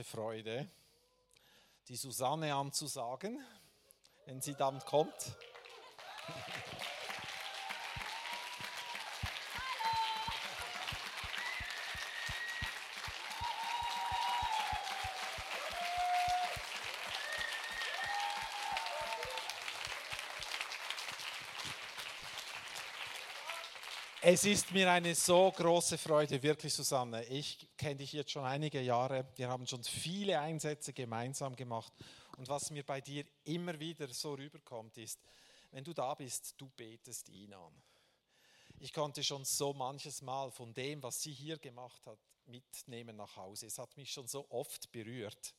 [0.00, 0.70] Freude,
[1.88, 3.38] die Susanne anzusagen,
[4.24, 5.36] wenn sie dann kommt.
[24.24, 27.24] Es ist mir eine so große Freude, wirklich, Susanne.
[27.24, 29.26] Ich kenne dich jetzt schon einige Jahre.
[29.34, 31.92] Wir haben schon viele Einsätze gemeinsam gemacht.
[32.36, 35.18] Und was mir bei dir immer wieder so rüberkommt, ist,
[35.72, 37.72] wenn du da bist, du betest ihn an.
[38.78, 43.34] Ich konnte schon so manches Mal von dem, was sie hier gemacht hat, mitnehmen nach
[43.34, 43.66] Hause.
[43.66, 45.52] Es hat mich schon so oft berührt,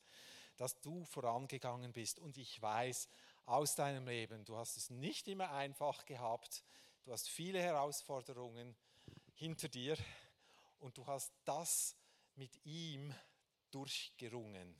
[0.56, 2.18] dass du vorangegangen bist.
[2.18, 3.10] Und ich weiß
[3.44, 6.64] aus deinem Leben, du hast es nicht immer einfach gehabt
[7.04, 8.74] Du hast viele Herausforderungen
[9.34, 9.94] hinter dir
[10.78, 11.94] und du hast das
[12.34, 13.14] mit ihm
[13.70, 14.74] durchgerungen.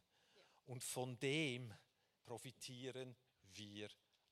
[0.64, 1.70] Und von dem
[2.24, 3.14] profitieren
[3.52, 3.90] wir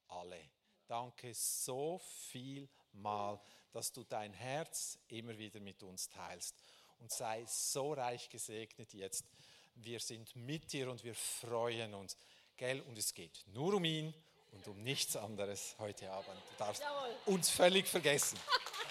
[0.08, 0.40] alle.
[0.86, 1.98] Danke so
[2.30, 3.38] viel mal,
[3.72, 6.56] dass du dein Herz immer wieder mit uns teilst.
[6.98, 9.26] Und sei so reich gesegnet jetzt.
[9.74, 12.16] Wir sind mit dir und wir freuen uns.
[12.56, 12.80] Gell?
[12.80, 14.14] Und es geht nur um ihn
[14.52, 16.40] und um nichts anderes heute Abend.
[16.50, 17.16] Du darfst Jawohl.
[17.26, 18.38] uns völlig vergessen.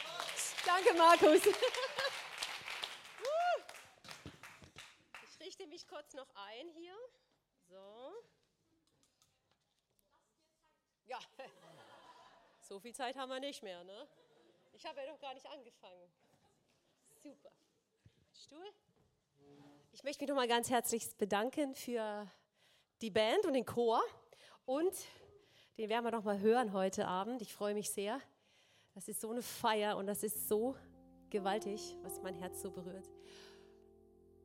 [0.66, 1.42] Danke, Markus.
[5.30, 6.96] Ich richte mich kurz noch ein hier.
[7.70, 8.14] So.
[11.06, 11.20] Ja,
[12.62, 14.08] so viel Zeit haben wir nicht mehr, ne?
[14.74, 16.12] Ich habe ja doch gar nicht angefangen.
[17.22, 17.52] Super.
[18.34, 18.74] Stuhl.
[19.92, 22.32] Ich möchte mich noch mal ganz herzlich bedanken für
[23.02, 24.02] die Band und den Chor
[24.66, 24.94] und
[25.78, 27.42] den werden wir noch mal hören heute Abend.
[27.42, 28.20] Ich freue mich sehr.
[28.94, 30.76] Das ist so eine Feier und das ist so
[31.30, 33.10] gewaltig, was mein Herz so berührt.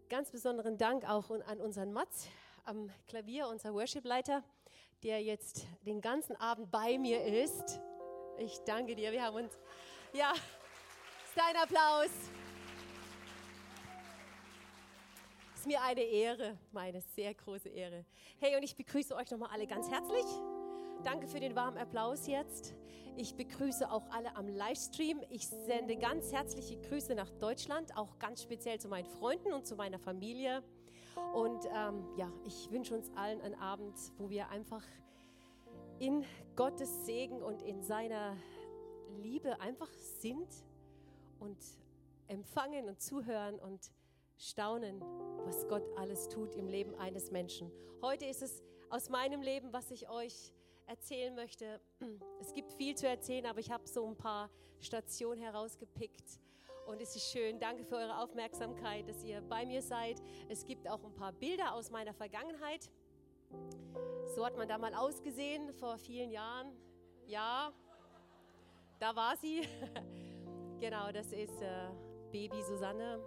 [0.09, 2.29] Ganz besonderen Dank auch an unseren Mats
[2.65, 4.45] am Klavier, unser Worship-Leiter,
[5.03, 7.81] der jetzt den ganzen Abend bei mir ist.
[8.39, 9.11] Ich danke dir.
[9.11, 9.59] Wir haben uns,
[10.13, 12.11] ja, ist dein Applaus.
[15.57, 18.05] Ist mir eine Ehre, meine sehr große Ehre.
[18.39, 20.25] Hey, und ich begrüße euch nochmal alle ganz herzlich.
[21.05, 22.75] Danke für den warmen Applaus jetzt.
[23.17, 25.23] Ich begrüße auch alle am Livestream.
[25.31, 29.77] Ich sende ganz herzliche Grüße nach Deutschland, auch ganz speziell zu meinen Freunden und zu
[29.77, 30.63] meiner Familie.
[31.35, 34.83] Und ähm, ja, ich wünsche uns allen einen Abend, wo wir einfach
[35.99, 36.25] in
[36.57, 38.37] Gottes Segen und in seiner
[39.23, 39.91] Liebe einfach
[40.21, 40.49] sind
[41.39, 41.57] und
[42.29, 43.93] empfangen und zuhören und
[44.37, 45.01] staunen,
[45.45, 47.71] was Gott alles tut im Leben eines Menschen.
[48.03, 50.53] Heute ist es aus meinem Leben, was ich euch
[50.87, 51.81] erzählen möchte.
[52.41, 56.41] Es gibt viel zu erzählen, aber ich habe so ein paar Stationen herausgepickt.
[56.87, 57.59] Und es ist schön.
[57.59, 60.23] Danke für eure Aufmerksamkeit, dass ihr bei mir seid.
[60.49, 62.89] Es gibt auch ein paar Bilder aus meiner Vergangenheit.
[64.35, 66.69] So hat man da mal ausgesehen vor vielen Jahren.
[67.27, 67.73] Ja,
[69.01, 69.63] da war sie.
[70.79, 71.89] genau, das ist äh,
[72.31, 73.21] Baby Susanne.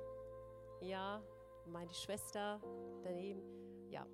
[0.81, 1.21] Ja,
[1.65, 2.61] meine Schwester
[3.03, 3.41] daneben.
[3.89, 4.05] Ja,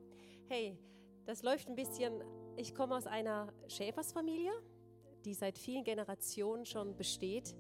[0.48, 0.78] hey,
[1.26, 2.24] das läuft ein bisschen
[2.58, 4.52] ich komme aus einer Schäfersfamilie,
[5.26, 7.56] die seit vielen Generationen schon besteht.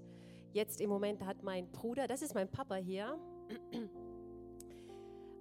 [0.53, 3.19] Jetzt im Moment hat mein Bruder, das ist mein Papa hier,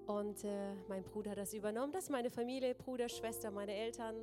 [0.07, 1.93] und äh, mein Bruder hat das übernommen.
[1.93, 4.15] Das ist meine Familie, Bruder, Schwester, meine Eltern.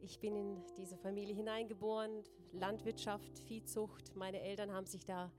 [0.00, 4.16] Ich bin in diese Familie hineingeboren, Landwirtschaft, Viehzucht.
[4.16, 5.30] Meine Eltern haben sich da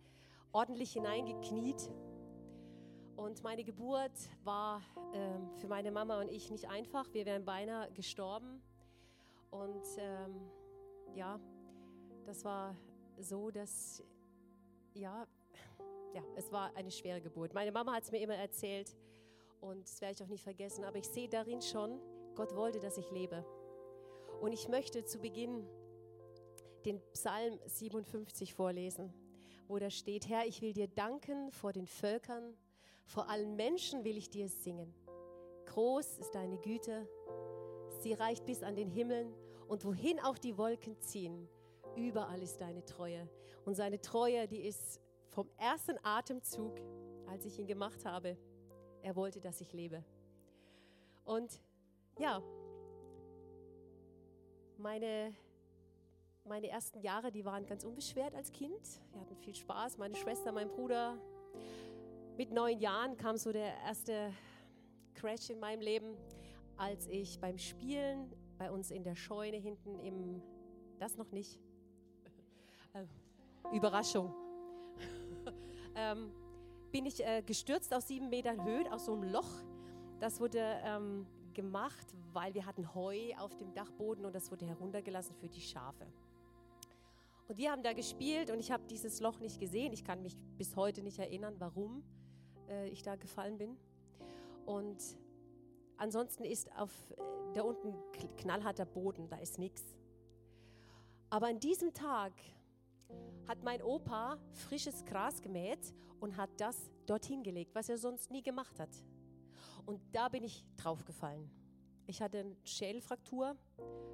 [0.51, 1.91] ordentlich hineingekniet.
[3.15, 4.11] Und meine Geburt
[4.43, 4.81] war
[5.13, 7.11] äh, für meine Mama und ich nicht einfach.
[7.13, 8.61] Wir wären beinahe gestorben.
[9.51, 10.49] Und ähm,
[11.13, 11.39] ja,
[12.25, 12.75] das war
[13.19, 14.03] so, dass,
[14.93, 15.27] ja,
[16.13, 17.53] ja, es war eine schwere Geburt.
[17.53, 18.95] Meine Mama hat es mir immer erzählt
[19.59, 20.83] und das werde ich auch nicht vergessen.
[20.83, 21.99] Aber ich sehe darin schon,
[22.35, 23.45] Gott wollte, dass ich lebe.
[24.41, 25.67] Und ich möchte zu Beginn
[26.85, 29.13] den Psalm 57 vorlesen,
[29.67, 32.55] wo da steht, Herr, ich will dir danken vor den Völkern,
[33.05, 34.93] vor allen Menschen will ich dir singen.
[35.65, 37.07] Groß ist deine Güte
[38.01, 39.31] Sie reicht bis an den Himmel
[39.67, 41.47] und wohin auch die Wolken ziehen,
[41.95, 43.29] überall ist deine Treue.
[43.63, 44.99] Und seine Treue, die ist
[45.29, 46.79] vom ersten Atemzug,
[47.27, 48.37] als ich ihn gemacht habe.
[49.03, 50.03] Er wollte, dass ich lebe.
[51.25, 51.61] Und
[52.17, 52.41] ja,
[54.79, 55.35] meine,
[56.43, 58.81] meine ersten Jahre, die waren ganz unbeschwert als Kind.
[59.11, 61.19] Wir hatten viel Spaß, meine Schwester, mein Bruder.
[62.35, 64.33] Mit neun Jahren kam so der erste
[65.13, 66.17] Crash in meinem Leben
[66.81, 70.41] als ich beim Spielen bei uns in der Scheune hinten im,
[70.97, 71.59] das noch nicht,
[72.93, 73.05] äh,
[73.75, 74.33] Überraschung,
[75.95, 76.31] ähm,
[76.91, 79.63] bin ich äh, gestürzt aus sieben Metern Höhe, aus so einem Loch
[80.19, 85.35] Das wurde ähm, gemacht, weil wir hatten Heu auf dem Dachboden und das wurde heruntergelassen
[85.35, 86.07] für die Schafe.
[87.47, 89.93] Und wir haben da gespielt und ich habe dieses Loch nicht gesehen.
[89.93, 92.03] Ich kann mich bis heute nicht erinnern, warum
[92.67, 93.77] äh, ich da gefallen bin.
[94.65, 94.97] Und
[96.01, 97.15] ansonsten ist auf äh,
[97.53, 97.93] da unten
[98.37, 99.83] knallharter Boden, da ist nichts.
[101.29, 102.33] Aber an diesem Tag
[103.47, 108.41] hat mein Opa frisches Gras gemäht und hat das dorthin gelegt, was er sonst nie
[108.41, 108.89] gemacht hat.
[109.85, 111.49] Und da bin ich draufgefallen.
[112.07, 113.55] Ich hatte eine Schädelfraktur.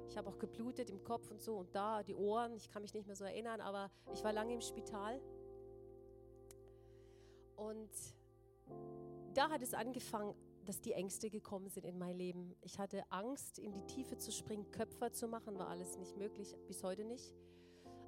[0.08, 2.54] Ich habe auch geblutet im Kopf und so und da die Ohren.
[2.56, 5.20] Ich kann mich nicht mehr so erinnern, aber ich war lange im Spital.
[7.56, 7.90] Und
[9.34, 10.34] da hat es angefangen,
[10.68, 12.54] dass die Ängste gekommen sind in mein Leben.
[12.60, 16.54] Ich hatte Angst, in die Tiefe zu springen, Köpfer zu machen, war alles nicht möglich,
[16.66, 17.32] bis heute nicht.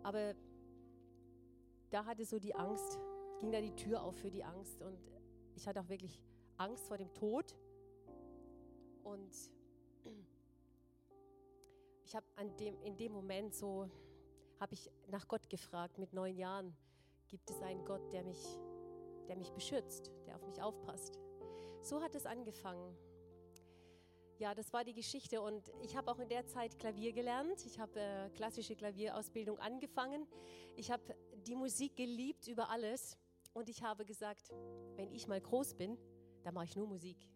[0.02, 0.34] Aber
[1.88, 3.00] da hatte so die Angst,
[3.40, 4.98] ging da die Tür auf für die Angst und
[5.54, 6.22] ich hatte auch wirklich
[6.58, 7.56] Angst vor dem Tod.
[9.04, 9.34] Und
[12.04, 12.26] ich habe
[12.58, 13.88] dem, in dem Moment so,
[14.58, 16.76] habe ich nach Gott gefragt mit neun Jahren,
[17.26, 18.58] gibt es einen Gott, der mich,
[19.28, 21.18] der mich beschützt, der auf mich aufpasst?
[21.82, 22.96] So hat es angefangen.
[24.38, 27.64] Ja, das war die Geschichte und ich habe auch in der Zeit Klavier gelernt.
[27.66, 30.26] Ich habe äh, klassische Klavierausbildung angefangen.
[30.76, 31.02] Ich habe
[31.46, 33.18] die Musik geliebt über alles
[33.52, 34.50] und ich habe gesagt,
[34.96, 35.98] wenn ich mal groß bin,
[36.42, 37.28] dann mache ich nur Musik.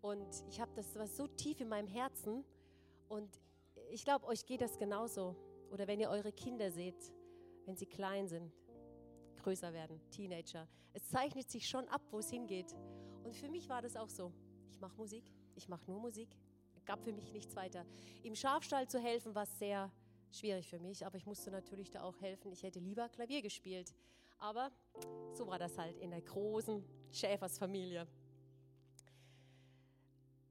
[0.00, 2.44] Und ich habe das was so tief in meinem Herzen
[3.08, 3.42] und
[3.90, 5.36] ich glaube, euch geht das genauso.
[5.70, 7.12] Oder wenn ihr eure Kinder seht,
[7.66, 8.52] wenn sie klein sind,
[9.42, 10.68] größer werden, Teenager.
[10.92, 12.74] Es zeichnet sich schon ab, wo es hingeht.
[13.28, 14.32] Und für mich war das auch so.
[14.70, 15.22] Ich mache Musik,
[15.54, 16.30] ich mache nur Musik.
[16.86, 17.84] Gab für mich nichts weiter.
[18.22, 19.92] Im Schafstall zu helfen war sehr
[20.30, 22.50] schwierig für mich, aber ich musste natürlich da auch helfen.
[22.52, 23.94] Ich hätte lieber Klavier gespielt.
[24.38, 24.70] Aber
[25.34, 26.82] so war das halt in der großen
[27.12, 28.06] Schäfersfamilie.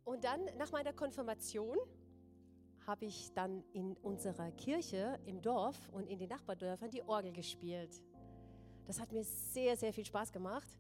[0.04, 1.80] Und dann nach meiner Konfirmation
[2.86, 8.04] habe ich dann in unserer Kirche im Dorf und in den Nachbardörfern die Orgel gespielt.
[8.86, 10.78] Das hat mir sehr, sehr viel Spaß gemacht.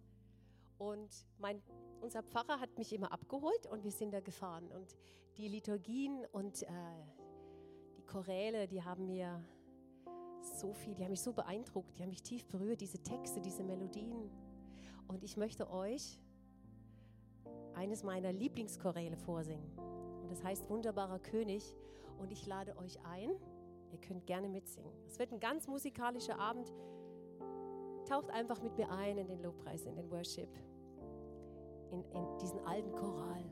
[0.77, 1.09] Und
[1.39, 1.61] mein,
[2.01, 4.71] unser Pfarrer hat mich immer abgeholt und wir sind da gefahren.
[4.71, 4.95] Und
[5.37, 6.67] die Liturgien und äh,
[7.97, 9.43] die Choräle, die haben mir
[10.41, 13.63] so viel, die haben mich so beeindruckt, die haben mich tief berührt, diese Texte, diese
[13.63, 14.29] Melodien.
[15.07, 16.19] Und ich möchte euch
[17.73, 19.71] eines meiner Lieblingschoräle vorsingen.
[20.21, 21.75] Und das heißt Wunderbarer König.
[22.17, 23.29] Und ich lade euch ein,
[23.91, 24.91] ihr könnt gerne mitsingen.
[25.05, 26.73] Es wird ein ganz musikalischer Abend.
[28.09, 30.49] Taucht einfach mit mir ein in den Lobpreis, in den Worship,
[31.91, 33.43] in, in diesen alten Choral.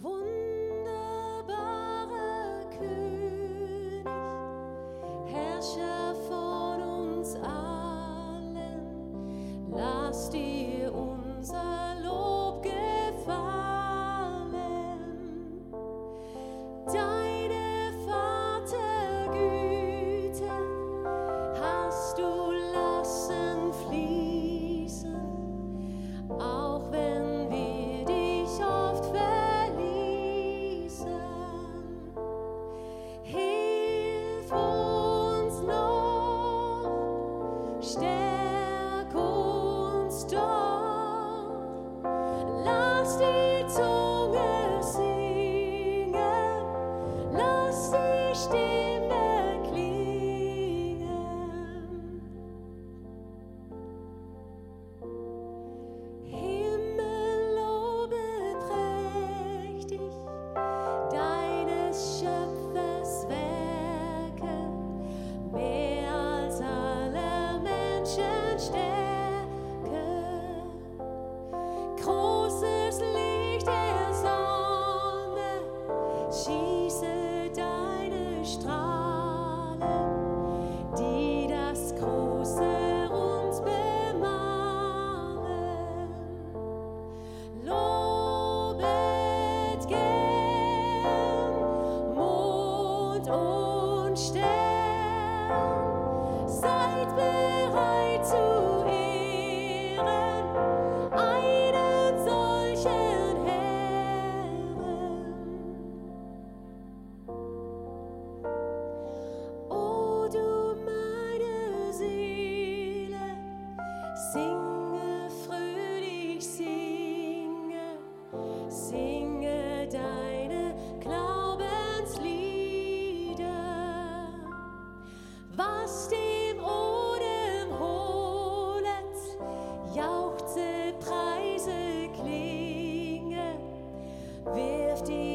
[0.00, 0.37] Wunder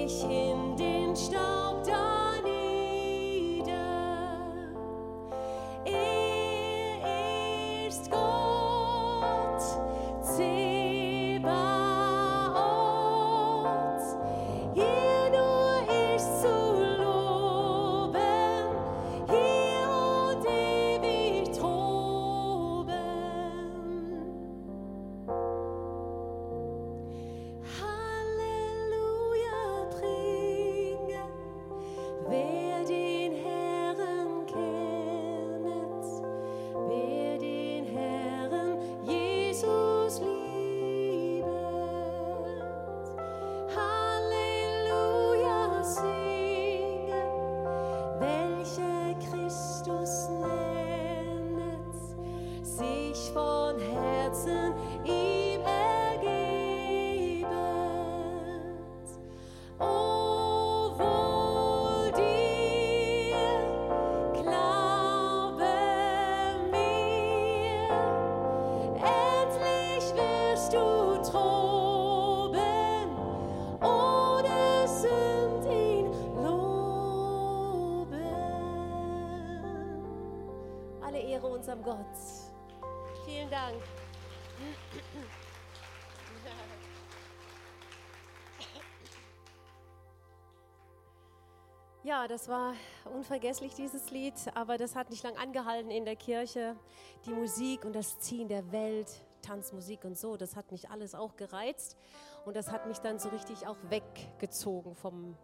[0.05, 0.42] 谢谢。
[81.63, 82.05] Unserem Gott.
[83.25, 83.81] Vielen Dank.
[92.03, 92.73] Ja, das war
[93.05, 96.75] unvergesslich, dieses Lied, aber das hat nicht lang angehalten in der Kirche.
[97.25, 99.09] Die Musik und das Ziehen der Welt,
[99.41, 101.95] Tanzmusik und so, das hat mich alles auch gereizt
[102.43, 105.37] und das hat mich dann so richtig auch weggezogen vom,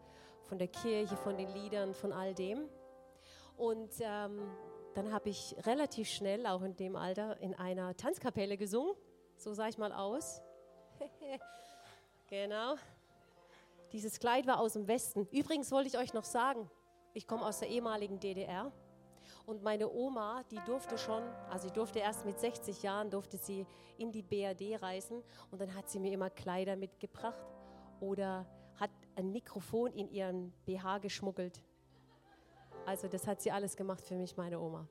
[0.44, 2.68] von der Kirche, von den Liedern, von all dem.
[3.56, 4.42] Und ähm,
[4.96, 8.96] dann habe ich relativ schnell, auch in dem Alter, in einer Tanzkapelle gesungen.
[9.38, 10.42] So sah ich mal aus.
[12.28, 12.76] genau.
[13.92, 15.28] Dieses Kleid war aus dem Westen.
[15.32, 16.70] Übrigens wollte ich euch noch sagen,
[17.14, 18.72] ich komme aus der ehemaligen DDR.
[19.46, 23.66] Und meine Oma, die durfte schon, also sie durfte erst mit 60 Jahren, durfte sie
[23.98, 25.24] in die BRD reisen.
[25.52, 27.40] Und dann hat sie mir immer Kleider mitgebracht
[28.00, 31.64] oder hat ein Mikrofon in ihren BH geschmuggelt.
[32.90, 34.88] Also das hat sie alles gemacht für mich, meine Oma.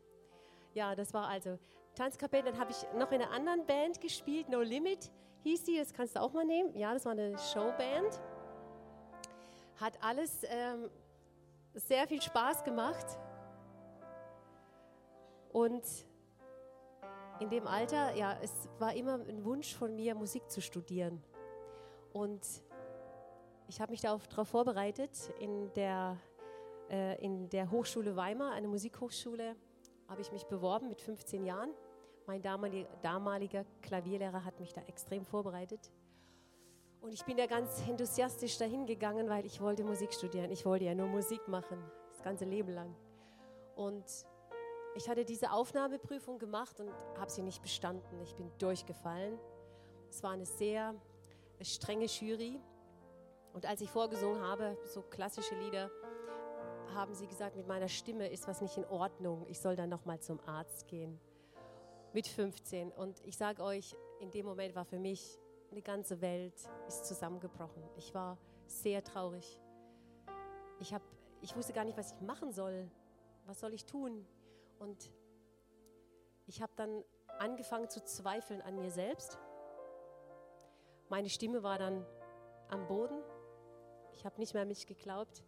[0.72, 1.58] Ja, das war also
[1.96, 2.44] Tanzkapelle.
[2.44, 5.10] Dann habe ich noch in einer anderen Band gespielt, No Limit
[5.42, 6.76] hieß sie, das kannst du auch mal nehmen.
[6.76, 8.20] Ja, das war eine Showband.
[9.80, 10.88] Hat alles ähm,
[11.74, 13.18] sehr viel Spaß gemacht.
[15.52, 15.82] Und
[17.40, 21.20] in dem Alter, ja, es war immer ein Wunsch von mir, Musik zu studieren.
[22.12, 22.46] Und
[23.66, 26.16] ich habe mich darauf vorbereitet in der,
[26.90, 29.56] äh, in der Hochschule Weimar, eine Musikhochschule,
[30.08, 31.70] habe ich mich beworben mit 15 Jahren.
[32.26, 35.90] Mein damaliger, damaliger Klavierlehrer hat mich da extrem vorbereitet.
[37.00, 40.50] Und ich bin da ganz enthusiastisch dahin gegangen, weil ich wollte Musik studieren.
[40.50, 41.78] Ich wollte ja nur Musik machen,
[42.10, 42.94] das ganze Leben lang.
[43.76, 44.04] Und
[44.96, 48.20] ich hatte diese Aufnahmeprüfung gemacht und habe sie nicht bestanden.
[48.22, 49.38] Ich bin durchgefallen.
[50.10, 50.94] Es war eine sehr
[51.62, 52.60] strenge Jury.
[53.52, 55.90] Und als ich vorgesungen habe, so klassische Lieder,
[56.94, 59.46] haben sie gesagt, mit meiner Stimme ist was nicht in Ordnung.
[59.48, 61.18] Ich soll dann noch mal zum Arzt gehen.
[62.12, 62.92] Mit 15.
[62.92, 65.38] Und ich sage euch, in dem Moment war für mich
[65.70, 66.54] eine ganze Welt
[66.86, 67.82] ist zusammengebrochen.
[67.96, 69.60] Ich war sehr traurig.
[70.80, 71.02] Ich, hab,
[71.42, 72.90] ich wusste gar nicht, was ich machen soll.
[73.46, 74.26] Was soll ich tun?
[74.78, 75.12] Und
[76.46, 77.04] ich habe dann
[77.38, 79.38] angefangen zu zweifeln an mir selbst.
[81.08, 82.04] Meine Stimme war dann
[82.68, 83.20] am Boden.
[84.12, 85.44] Ich habe nicht mehr an mich geglaubt.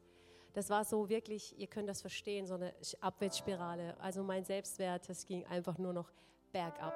[0.52, 3.96] Das war so wirklich, ihr könnt das verstehen, so eine Abwärtsspirale.
[4.00, 6.10] Also mein Selbstwert, das ging einfach nur noch
[6.52, 6.94] bergab.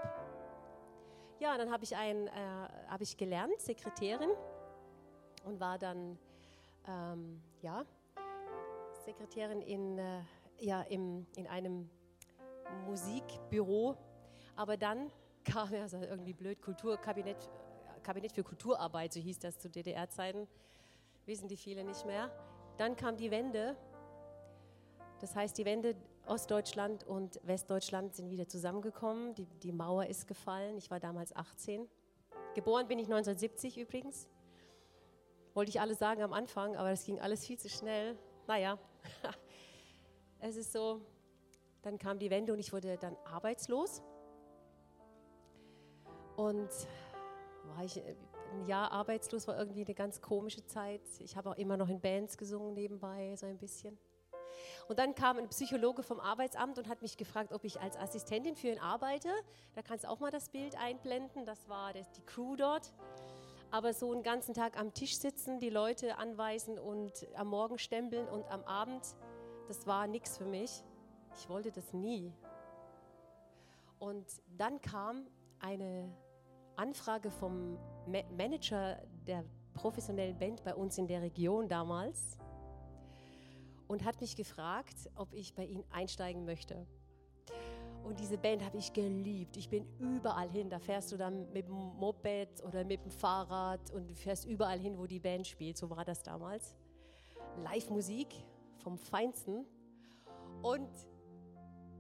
[1.39, 2.29] Ja, dann habe ich, äh,
[2.89, 4.31] hab ich gelernt, Sekretärin
[5.45, 6.19] und war dann
[6.89, 7.85] ähm, ja,
[9.05, 10.23] Sekretärin in, äh,
[10.59, 11.91] ja, im, in einem
[12.87, 13.97] Musikbüro.
[14.57, 15.11] Aber dann
[15.45, 17.51] kam, also irgendwie blöd, Kulturkabinett
[18.05, 20.47] Kabinett für Kulturarbeit, so hieß das zu DDR-Zeiten,
[21.27, 22.31] wissen die viele nicht mehr.
[22.77, 23.77] Dann kam die Wende.
[25.21, 25.95] Das heißt, die Wende
[26.27, 29.35] Ostdeutschland und Westdeutschland sind wieder zusammengekommen.
[29.35, 30.77] Die, die Mauer ist gefallen.
[30.77, 31.89] Ich war damals 18.
[32.55, 34.29] Geboren bin ich 1970 übrigens.
[35.55, 38.19] Wollte ich alles sagen am Anfang, aber das ging alles viel zu schnell.
[38.47, 38.79] Naja,
[40.41, 41.01] es ist so,
[41.83, 44.03] dann kam die Wende und ich wurde dann arbeitslos.
[46.37, 46.71] Und
[47.77, 48.17] war ich äh,
[48.55, 51.03] ein Jahr arbeitslos, war irgendwie eine ganz komische Zeit.
[51.21, 53.99] Ich habe auch immer noch in Bands gesungen nebenbei, so ein bisschen.
[54.89, 58.55] Und dann kam ein Psychologe vom Arbeitsamt und hat mich gefragt, ob ich als Assistentin
[58.57, 59.29] für ihn arbeite.
[59.75, 61.47] Da kannst du auch mal das Bild einblenden.
[61.47, 62.93] Das war die Crew dort.
[63.71, 68.29] Aber so einen ganzen Tag am Tisch sitzen, die Leute anweisen und am Morgen stempeln
[68.29, 69.03] und am Abend,
[69.69, 70.85] das war nichts für mich.
[71.37, 72.33] Ich wollte das nie.
[73.99, 75.27] Und dann kam
[75.59, 76.15] eine
[76.77, 82.39] Anfrage vom Manager der professionellen Band bei uns in der Region damals
[83.89, 86.87] und hat mich gefragt, ob ich bei ihnen einsteigen möchte.
[88.05, 89.57] Und diese Band habe ich geliebt.
[89.57, 90.69] Ich bin überall hin.
[90.69, 94.99] Da fährst du dann mit dem Moped oder mit dem Fahrrad und fährst überall hin,
[94.99, 95.79] wo die Band spielt.
[95.79, 96.77] So war das damals.
[97.63, 98.29] Live-Musik
[98.77, 99.65] vom Feinsten.
[100.63, 100.91] Und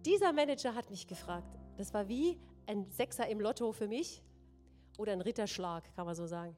[0.04, 1.59] dieser Manager hat mich gefragt.
[1.78, 4.23] Das war wie ein Sechser im Lotto für mich
[4.98, 6.56] oder ein Ritterschlag, kann man so sagen.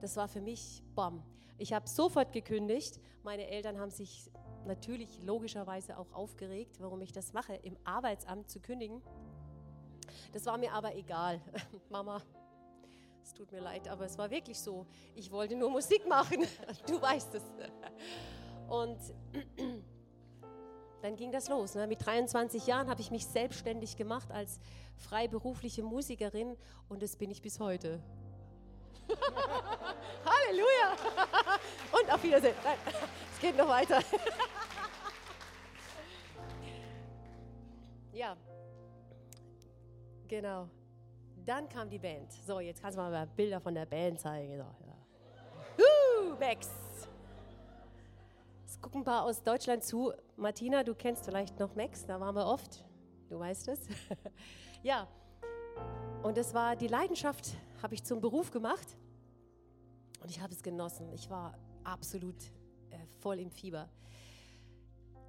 [0.00, 1.22] Das war für mich, bam.
[1.56, 3.00] Ich habe sofort gekündigt.
[3.24, 4.30] Meine Eltern haben sich
[4.64, 9.02] natürlich logischerweise auch aufgeregt, warum ich das mache, im Arbeitsamt zu kündigen.
[10.32, 11.40] Das war mir aber egal.
[11.90, 12.22] Mama,
[13.22, 14.86] es tut mir leid, aber es war wirklich so.
[15.14, 16.46] Ich wollte nur Musik machen.
[16.86, 17.42] Du weißt es.
[18.68, 18.98] Und
[21.02, 21.74] dann ging das los.
[21.74, 21.86] Ne?
[21.86, 24.60] Mit 23 Jahren habe ich mich selbstständig gemacht als
[24.96, 26.56] freiberufliche Musikerin
[26.88, 28.00] und das bin ich bis heute.
[30.24, 30.96] Halleluja!
[31.92, 32.54] und auf Wiedersehen.
[32.62, 32.78] Nein,
[33.32, 34.00] es geht noch weiter.
[38.12, 38.36] ja,
[40.28, 40.68] Genau.
[41.46, 42.30] Dann kam die Band.
[42.46, 44.58] So, jetzt kannst du mal Bilder von der Band zeigen.
[44.58, 45.84] So, ja.
[45.84, 46.68] uh, Max.
[48.80, 50.12] Gucken ein paar aus Deutschland zu.
[50.36, 52.84] Martina, du kennst vielleicht noch Max, da waren wir oft.
[53.28, 53.80] Du weißt es.
[54.82, 55.08] ja.
[56.22, 58.96] Und das war die Leidenschaft, habe ich zum Beruf gemacht.
[60.22, 61.12] Und ich habe es genossen.
[61.12, 62.36] Ich war absolut
[62.90, 63.88] äh, voll im Fieber.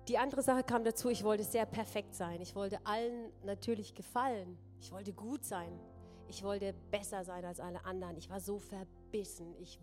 [0.08, 2.42] Die andere Sache kam dazu, ich wollte sehr perfekt sein.
[2.42, 4.58] Ich wollte allen natürlich gefallen.
[4.80, 5.80] Ich wollte gut sein.
[6.28, 8.18] Ich wollte besser sein als alle anderen.
[8.18, 9.56] Ich war so verbissen.
[9.60, 9.80] Ich,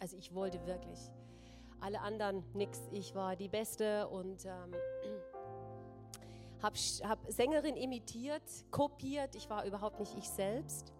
[0.00, 1.10] also ich wollte wirklich.
[1.80, 2.80] Alle anderen nix.
[2.92, 4.74] Ich war die Beste und ähm,
[6.62, 9.34] habe hab Sängerin imitiert, kopiert.
[9.34, 10.92] Ich war überhaupt nicht ich selbst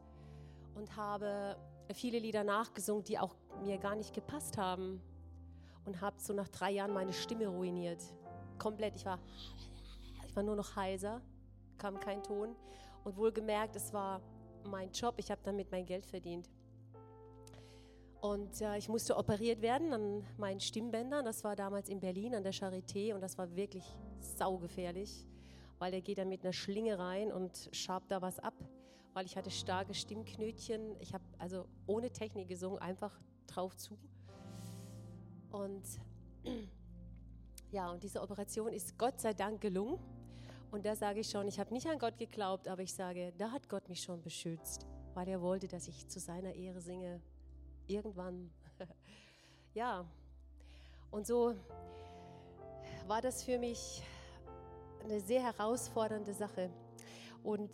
[0.75, 1.57] und habe
[1.93, 5.03] viele Lieder nachgesungen, die auch mir gar nicht gepasst haben
[5.85, 8.01] und habe so nach drei Jahren meine Stimme ruiniert
[8.61, 9.19] komplett, ich war,
[10.25, 11.21] ich war nur noch heiser,
[11.79, 12.55] kam kein Ton.
[13.03, 14.21] Und wohlgemerkt, es war
[14.65, 16.49] mein Job, ich habe damit mein Geld verdient.
[18.21, 21.25] Und äh, ich musste operiert werden an meinen Stimmbändern.
[21.25, 23.85] Das war damals in Berlin an der Charité und das war wirklich
[24.19, 25.27] saugefährlich,
[25.79, 28.55] weil der geht dann mit einer Schlinge rein und schabt da was ab,
[29.15, 30.97] weil ich hatte starke Stimmknötchen.
[31.01, 33.99] Ich habe also ohne Technik gesungen, einfach drauf zu.
[35.51, 35.83] Und
[37.71, 39.99] ja, und diese Operation ist Gott sei Dank gelungen.
[40.71, 43.51] Und da sage ich schon, ich habe nicht an Gott geglaubt, aber ich sage, da
[43.51, 47.21] hat Gott mich schon beschützt, weil er wollte, dass ich zu seiner Ehre singe.
[47.91, 48.49] Irgendwann.
[49.75, 50.07] ja,
[51.11, 51.57] und so
[53.09, 54.01] war das für mich
[55.03, 56.71] eine sehr herausfordernde Sache.
[57.43, 57.71] Und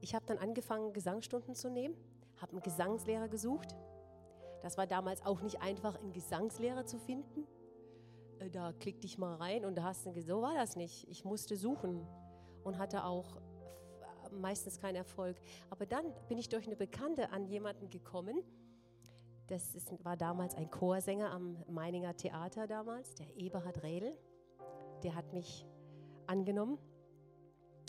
[0.00, 1.94] ich habe dann angefangen, Gesangsstunden zu nehmen,
[2.40, 3.76] habe einen Gesangslehrer gesucht.
[4.62, 7.46] Das war damals auch nicht einfach, einen Gesangslehrer zu finden.
[8.38, 11.06] Äh, da klick dich mal rein und da hast du so war das nicht.
[11.10, 12.06] Ich musste suchen
[12.64, 13.36] und hatte auch
[14.32, 15.36] meistens keinen Erfolg.
[15.68, 18.42] Aber dann bin ich durch eine Bekannte an jemanden gekommen.
[19.48, 24.14] Das ist, war damals ein Chorsänger am Meininger Theater damals, der Eberhard Redl.
[25.02, 25.66] Der hat mich
[26.26, 26.78] angenommen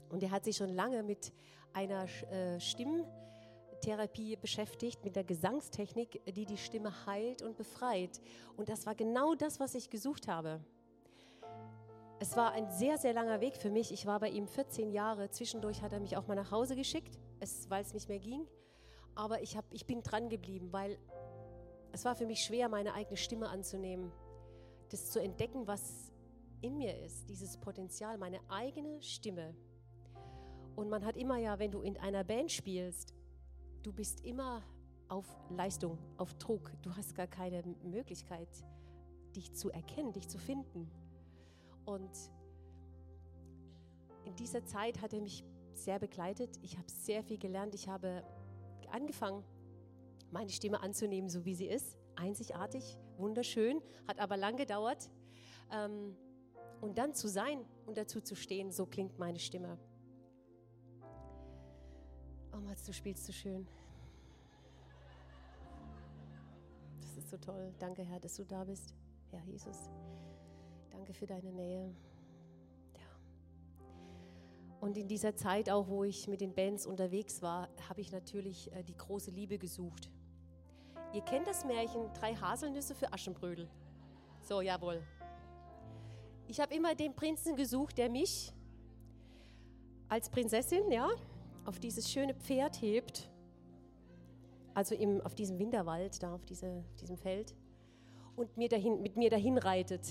[0.09, 1.33] und der hat sich schon lange mit
[1.73, 3.05] einer äh, Stimm
[3.81, 8.21] Therapie beschäftigt, mit der Gesangstechnik, die die Stimme heilt und befreit.
[8.55, 10.61] Und das war genau das, was ich gesucht habe.
[12.19, 13.91] Es war ein sehr, sehr langer Weg für mich.
[13.91, 15.29] Ich war bei ihm 14 Jahre.
[15.29, 17.17] Zwischendurch hat er mich auch mal nach Hause geschickt,
[17.69, 18.45] weil es nicht mehr ging.
[19.15, 20.97] Aber ich, hab, ich bin dran geblieben, weil
[21.99, 24.09] es war für mich schwer, meine eigene Stimme anzunehmen.
[24.87, 26.13] Das zu entdecken, was
[26.61, 29.53] in mir ist, dieses Potenzial, meine eigene Stimme.
[30.77, 33.13] Und man hat immer ja, wenn du in einer Band spielst,
[33.83, 34.63] du bist immer
[35.09, 36.71] auf Leistung, auf Druck.
[36.83, 38.47] Du hast gar keine Möglichkeit,
[39.35, 40.89] dich zu erkennen, dich zu finden.
[41.83, 42.17] Und
[44.23, 46.59] in dieser Zeit hat er mich sehr begleitet.
[46.61, 47.75] Ich habe sehr viel gelernt.
[47.75, 48.23] Ich habe
[48.89, 49.43] angefangen,
[50.31, 51.97] meine Stimme anzunehmen, so wie sie ist.
[52.15, 55.09] Einzigartig, wunderschön, hat aber lang gedauert.
[55.71, 56.15] Ähm,
[56.81, 59.77] und dann zu sein und dazu zu stehen, so klingt meine Stimme.
[62.53, 63.67] Oh Mats, du spielst so schön.
[67.01, 67.73] Das ist so toll.
[67.79, 68.93] Danke, Herr, dass du da bist,
[69.31, 69.89] Herr Jesus.
[70.89, 71.93] Danke für deine Nähe.
[72.95, 73.01] Ja.
[74.79, 78.71] Und in dieser Zeit auch, wo ich mit den Bands unterwegs war, habe ich natürlich
[78.73, 80.09] äh, die große Liebe gesucht.
[81.11, 83.67] Ihr kennt das Märchen Drei Haselnüsse für Aschenbrödel.
[84.41, 85.01] So, jawohl.
[86.47, 88.53] Ich habe immer den Prinzen gesucht, der mich
[90.07, 91.09] als Prinzessin, ja,
[91.65, 93.29] auf dieses schöne Pferd hebt,
[94.73, 97.55] also im, auf diesem Winterwald, da auf, diese, auf diesem Feld,
[98.35, 100.01] und mir dahin, mit mir dahin reitet.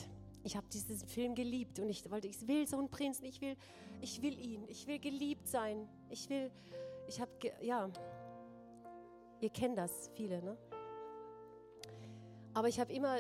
[0.45, 3.57] Ich habe diesen Film geliebt und ich wollte, ich will so einen Prinzen, ich will,
[4.01, 6.51] ich will ihn, ich will geliebt sein, ich will,
[7.09, 7.31] ich habe,
[7.61, 7.89] ja,
[9.41, 10.57] ihr kennt das, viele, ne?
[12.59, 13.19] Aber ich habe immer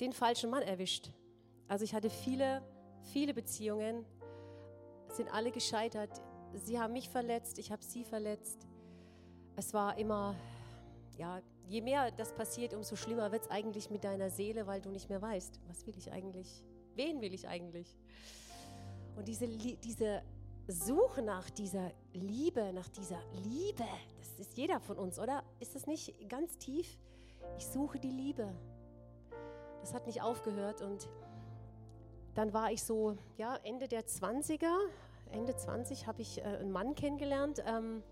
[0.00, 1.10] den falschen Mann erwischt.
[1.68, 2.62] Also ich hatte viele,
[3.12, 4.04] viele Beziehungen,
[5.08, 6.20] sind alle gescheitert
[6.54, 8.66] sie haben mich verletzt, ich habe sie verletzt.
[9.56, 10.34] Es war immer,
[11.16, 14.90] ja, je mehr das passiert, umso schlimmer wird es eigentlich mit deiner Seele, weil du
[14.90, 17.96] nicht mehr weißt, was will ich eigentlich, wen will ich eigentlich.
[19.16, 20.22] Und diese, diese
[20.68, 23.84] Suche nach dieser Liebe, nach dieser Liebe,
[24.18, 25.42] das ist jeder von uns, oder?
[25.60, 26.98] Ist das nicht ganz tief?
[27.56, 28.54] Ich suche die Liebe.
[29.80, 31.08] Das hat nicht aufgehört und
[32.34, 34.72] dann war ich so, ja, Ende der 20er,
[35.30, 38.02] Ende 20 habe ich äh, einen Mann kennengelernt ähm,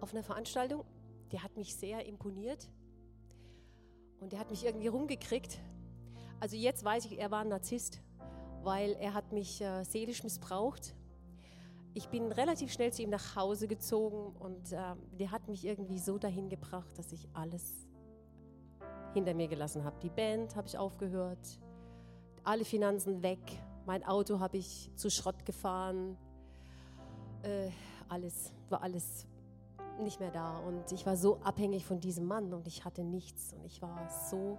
[0.00, 0.84] auf einer Veranstaltung.
[1.32, 2.68] Der hat mich sehr imponiert
[4.20, 5.58] und der hat mich irgendwie rumgekriegt.
[6.40, 8.00] Also jetzt weiß ich, er war ein Narzisst,
[8.62, 10.94] weil er hat mich äh, seelisch missbraucht.
[11.98, 15.98] Ich bin relativ schnell zu ihm nach Hause gezogen und äh, der hat mich irgendwie
[15.98, 17.88] so dahin gebracht, dass ich alles
[19.14, 19.96] hinter mir gelassen habe.
[20.00, 21.58] Die Band habe ich aufgehört,
[22.44, 23.40] alle Finanzen weg,
[23.84, 26.16] mein Auto habe ich zu Schrott gefahren,
[27.42, 27.70] äh,
[28.08, 29.26] alles, war alles
[30.00, 33.54] nicht mehr da und ich war so abhängig von diesem Mann und ich hatte nichts
[33.54, 34.56] und ich war so,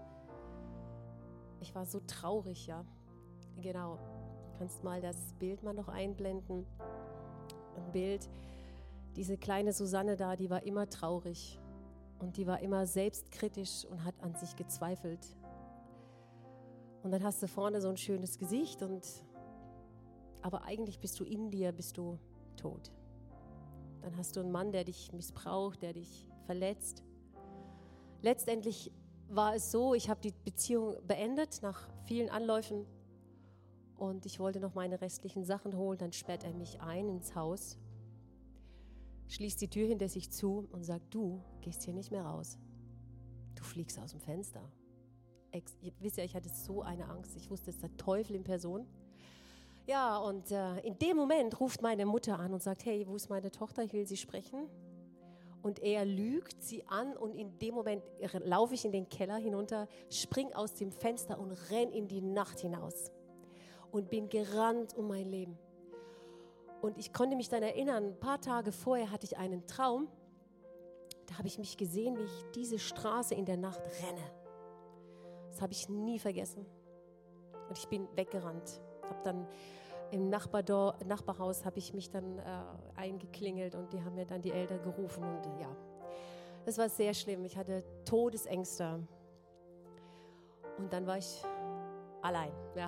[1.62, 2.84] ich war so traurig, ja.
[3.62, 3.98] Genau.
[4.58, 6.66] Kannst mal das Bild mal noch einblenden
[7.80, 8.30] ein Bild.
[9.16, 11.60] Diese kleine Susanne da, die war immer traurig
[12.20, 15.26] und die war immer selbstkritisch und hat an sich gezweifelt.
[17.04, 19.06] Und dann hast du vorne so ein schönes Gesicht und
[20.42, 22.18] aber eigentlich bist du in dir, bist du
[22.56, 22.92] tot.
[24.02, 27.04] Dann hast du einen Mann, der dich missbraucht, der dich verletzt.
[28.22, 28.92] Letztendlich
[29.28, 32.86] war es so, ich habe die Beziehung beendet nach vielen Anläufen
[34.00, 35.98] und ich wollte noch meine restlichen Sachen holen.
[35.98, 37.78] Dann sperrt er mich ein ins Haus,
[39.28, 42.58] schließt die Tür hinter sich zu und sagt, du gehst hier nicht mehr raus.
[43.56, 44.62] Du fliegst aus dem Fenster.
[45.52, 47.36] Ex ihr wisst ja, ich hatte so eine Angst.
[47.36, 48.88] Ich wusste, es ist der Teufel in Person.
[49.86, 53.30] Ja, und äh, in dem Moment ruft meine Mutter an und sagt, hey, wo ist
[53.30, 53.84] meine Tochter?
[53.84, 54.70] Ich will sie sprechen.
[55.62, 58.02] Und er lügt sie an und in dem Moment
[58.46, 62.60] laufe ich in den Keller hinunter, spring aus dem Fenster und renn in die Nacht
[62.62, 63.12] hinaus
[63.92, 65.58] und bin gerannt um mein Leben.
[66.82, 70.08] Und ich konnte mich dann erinnern, ein paar Tage vorher hatte ich einen Traum.
[71.28, 74.32] Da habe ich mich gesehen, wie ich diese Straße in der Nacht renne.
[75.50, 76.66] Das habe ich nie vergessen.
[77.68, 78.82] Und ich bin weggerannt.
[79.04, 79.48] Habe dann
[80.12, 82.44] im Nachbardor Nachbarhaus habe ich mich dann äh,
[82.96, 85.70] eingeklingelt und die haben mir dann die Eltern gerufen und ja,
[86.66, 87.46] das war sehr schlimm.
[87.46, 89.08] Ich hatte Todesängste
[90.80, 91.44] und dann war ich
[92.24, 92.52] allein.
[92.76, 92.88] Ja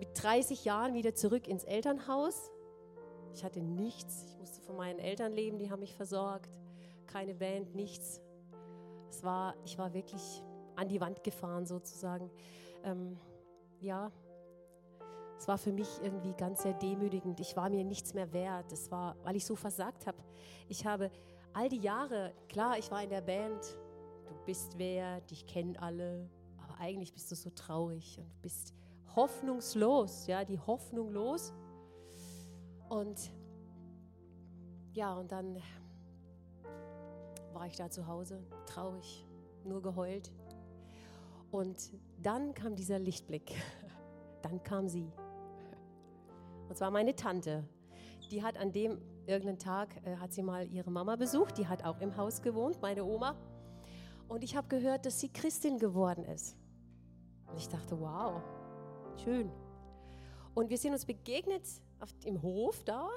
[0.00, 2.50] mit 30 Jahren wieder zurück ins Elternhaus.
[3.34, 4.24] Ich hatte nichts.
[4.26, 6.58] Ich musste von meinen Eltern leben, die haben mich versorgt.
[7.06, 8.22] Keine Band, nichts.
[9.10, 10.42] Es war, ich war wirklich
[10.74, 12.30] an die Wand gefahren sozusagen.
[12.82, 13.18] Ähm,
[13.80, 14.10] ja,
[15.38, 17.38] es war für mich irgendwie ganz sehr demütigend.
[17.38, 18.72] Ich war mir nichts mehr wert.
[18.72, 20.18] Es war, weil ich so versagt habe.
[20.68, 21.10] Ich habe
[21.52, 23.62] all die Jahre, klar, ich war in der Band.
[24.26, 26.30] Du bist wer, dich kennen alle.
[26.56, 28.72] Aber eigentlich bist du so traurig und bist
[29.16, 31.52] hoffnungslos, ja, die Hoffnung los.
[32.88, 33.30] Und
[34.92, 35.62] ja, und dann
[37.52, 39.26] war ich da zu Hause, traurig,
[39.64, 40.32] nur geheult.
[41.50, 41.92] Und
[42.22, 43.54] dann kam dieser Lichtblick.
[44.42, 45.12] Dann kam sie.
[46.68, 47.68] Und zwar meine Tante.
[48.30, 51.58] Die hat an dem irgendeinen Tag, äh, hat sie mal ihre Mama besucht.
[51.58, 53.36] Die hat auch im Haus gewohnt, meine Oma.
[54.28, 56.56] Und ich habe gehört, dass sie Christin geworden ist.
[57.48, 58.40] Und ich dachte, wow,
[59.24, 59.50] Schön.
[60.54, 61.62] Und wir sind uns begegnet
[62.00, 63.08] auf, im Hof da.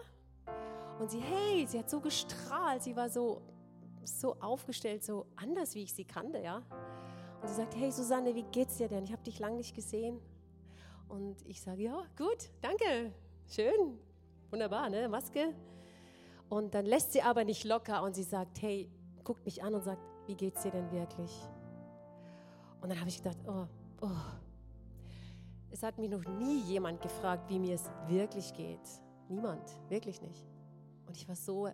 [0.99, 2.83] Und sie, hey, sie hat so gestrahlt.
[2.83, 3.41] Sie war so,
[4.03, 6.61] so aufgestellt, so anders, wie ich sie kannte, ja.
[7.41, 9.03] Und sie sagt, hey Susanne, wie geht's dir denn?
[9.03, 10.19] Ich habe dich lange nicht gesehen.
[11.09, 13.13] Und ich sage, ja, gut, danke,
[13.47, 13.99] schön,
[14.49, 15.53] wunderbar, ne, Maske.
[16.49, 18.89] Und dann lässt sie aber nicht locker und sie sagt, hey,
[19.23, 21.31] guckt mich an und sagt, wie geht's dir denn wirklich?
[22.81, 23.67] Und dann habe ich gedacht, oh,
[24.01, 24.07] oh,
[25.73, 28.88] es hat mich noch nie jemand gefragt, wie mir es wirklich geht.
[29.27, 30.45] Niemand, wirklich nicht.
[31.07, 31.67] Und ich war so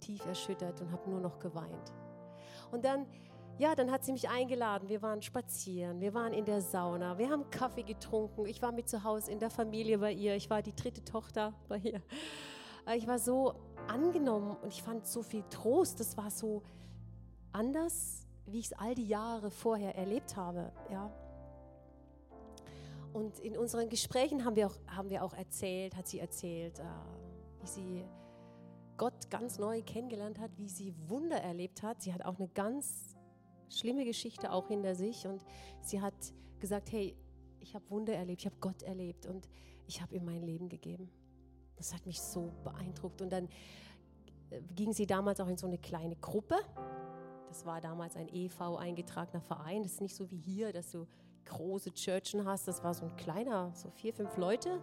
[0.00, 1.92] tief erschüttert und habe nur noch geweint.
[2.70, 3.06] Und dann,
[3.56, 4.90] ja, dann hat sie mich eingeladen.
[4.90, 8.44] Wir waren spazieren, wir waren in der Sauna, wir haben Kaffee getrunken.
[8.44, 10.36] Ich war mit zu Hause in der Familie bei ihr.
[10.36, 12.02] Ich war die dritte Tochter bei ihr.
[12.96, 13.54] Ich war so
[13.86, 16.00] angenommen und ich fand so viel Trost.
[16.00, 16.62] Das war so
[17.52, 20.70] anders, wie ich es all die Jahre vorher erlebt habe.
[20.90, 21.10] Ja.
[23.18, 26.84] Und in unseren Gesprächen haben wir auch, haben wir auch erzählt, hat sie erzählt, äh,
[27.60, 28.04] wie sie
[28.96, 32.00] Gott ganz neu kennengelernt hat, wie sie Wunder erlebt hat.
[32.00, 33.16] Sie hat auch eine ganz
[33.70, 35.44] schlimme Geschichte auch hinter sich und
[35.80, 36.14] sie hat
[36.60, 37.16] gesagt, hey,
[37.58, 39.48] ich habe Wunder erlebt, ich habe Gott erlebt und
[39.88, 41.10] ich habe ihm mein Leben gegeben.
[41.74, 43.20] Das hat mich so beeindruckt.
[43.20, 43.48] Und dann
[44.50, 46.54] äh, ging sie damals auch in so eine kleine Gruppe.
[47.48, 49.82] Das war damals ein EV eingetragener Verein.
[49.82, 51.08] Das ist nicht so wie hier, dass du
[51.48, 52.68] große Churchen hast.
[52.68, 54.80] Das war so ein kleiner, so vier, fünf Leute.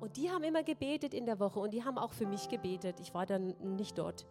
[0.00, 3.00] Und die haben immer gebetet in der Woche und die haben auch für mich gebetet.
[3.00, 4.26] Ich war dann nicht dort.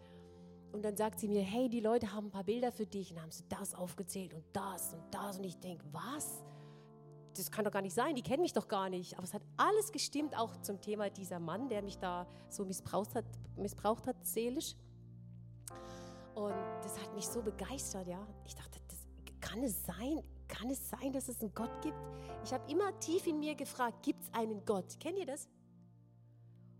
[0.72, 3.10] Und dann sagt sie mir, hey, die Leute haben ein paar Bilder für dich.
[3.10, 5.38] Und dann haben sie das aufgezählt und das und das.
[5.38, 6.44] Und ich denke, was?
[7.36, 9.16] Das kann doch gar nicht sein, die kennen mich doch gar nicht.
[9.16, 13.16] Aber es hat alles gestimmt, auch zum Thema dieser Mann, der mich da so missbraucht
[13.16, 13.26] hat,
[13.58, 14.76] missbraucht hat seelisch.
[16.34, 18.26] Und das hat mich so begeistert, ja.
[18.46, 19.00] Ich dachte, das
[19.42, 20.22] kann es sein?
[20.48, 21.98] Kann es sein, dass es einen Gott gibt?
[22.44, 25.00] Ich habe immer tief in mir gefragt, gibt es einen Gott?
[25.00, 25.48] Kennt ihr das?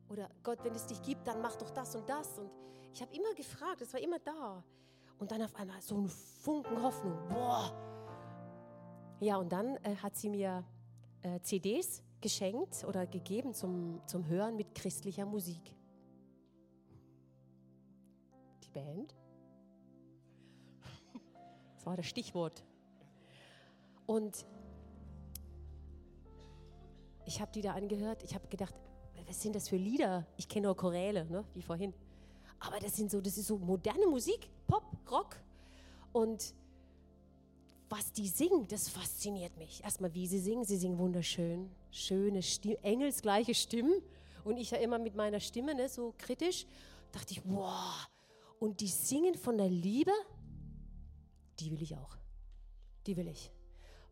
[0.10, 2.38] Oder Gott, wenn es dich gibt, dann mach doch das und das.
[2.38, 2.52] Und
[2.94, 4.64] ich habe immer gefragt, es war immer da.
[5.18, 7.18] Und dann auf einmal so ein Funken Hoffnung.
[7.30, 7.72] Boah.
[9.20, 10.64] Ja, und dann äh, hat sie mir
[11.22, 15.76] äh, CDs geschenkt oder gegeben zum, zum Hören mit christlicher Musik.
[18.64, 19.16] Die Band.
[21.76, 22.64] Das war das Stichwort.
[24.06, 24.46] Und
[27.26, 28.24] ich habe die da angehört.
[28.24, 28.76] Ich habe gedacht,
[29.28, 30.26] was sind das für Lieder?
[30.38, 31.94] Ich kenne nur Choräle, ne, wie vorhin.
[32.60, 35.36] Aber das sind so, das ist so moderne Musik, Pop, Rock.
[36.14, 36.54] Und
[37.90, 39.84] was die singen, das fasziniert mich.
[39.84, 40.64] Erstmal, wie sie singen.
[40.64, 44.02] Sie singen wunderschön, schöne, Stimme, engelsgleiche Stimmen.
[44.44, 46.66] Und ich ja immer mit meiner Stimme, ne, so kritisch,
[47.12, 48.08] dachte ich, wow.
[48.60, 50.12] Und die singen von der Liebe,
[51.60, 52.18] die will ich auch.
[53.08, 53.52] Die will ich.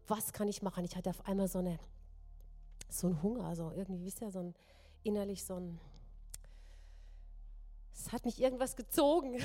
[0.07, 0.83] Was kann ich machen?
[0.83, 1.79] Ich hatte auf einmal so, eine,
[2.89, 4.55] so einen Hunger, also irgendwie, wisst ihr, so ein
[5.03, 5.79] innerlich so ein,
[7.93, 9.39] es hat mich irgendwas gezogen.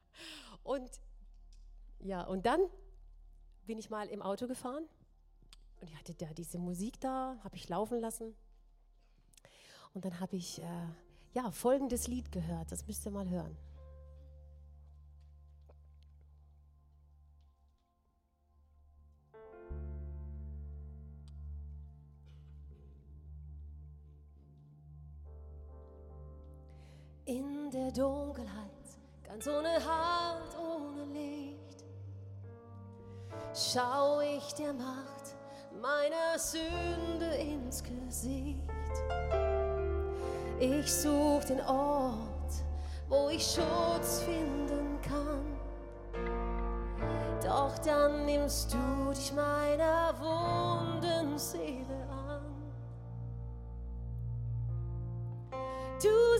[0.62, 0.90] Und
[2.00, 2.60] ja, und dann
[3.66, 4.84] bin ich mal im Auto gefahren
[5.80, 8.34] und ich hatte da diese Musik da, habe ich laufen lassen.
[9.94, 10.86] Und dann habe ich äh,
[11.34, 13.56] ja folgendes Lied gehört, das müsst ihr mal hören.
[27.72, 28.70] Der Dunkelheit,
[29.24, 31.84] ganz ohne Halt, ohne Licht,
[33.52, 35.34] schau ich der Macht
[35.82, 38.60] meiner Sünde ins Gesicht.
[40.60, 42.52] Ich such den Ort,
[43.08, 45.58] wo ich Schutz finden kann.
[47.42, 51.95] Doch dann nimmst du dich meiner wunden Seele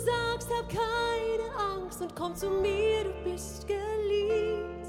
[0.06, 4.86] sagst, hab keine Angst und komm zu mir, du bist geliebt.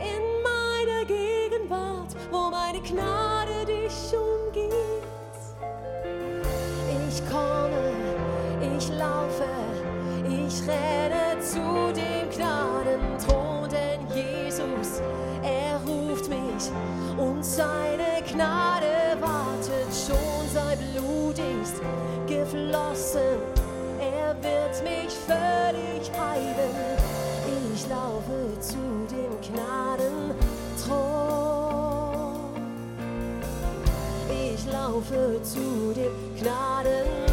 [0.00, 4.74] In meiner Gegenwart, wo meine Gnade dich umgibt.
[7.08, 7.92] Ich komme,
[8.76, 9.50] ich laufe,
[10.26, 15.02] ich renne zu dem Gnadenthron, denn Jesus,
[15.42, 16.70] er ruft mich
[17.18, 21.80] und seine Gnade wartet schon, sein Blut ist
[22.26, 23.49] geflossen,
[24.70, 26.74] wird mich völlig heilen.
[27.74, 30.36] Ich laufe zu dem Gnadenthron.
[34.28, 37.29] Ich laufe zu dem Gnadenthron.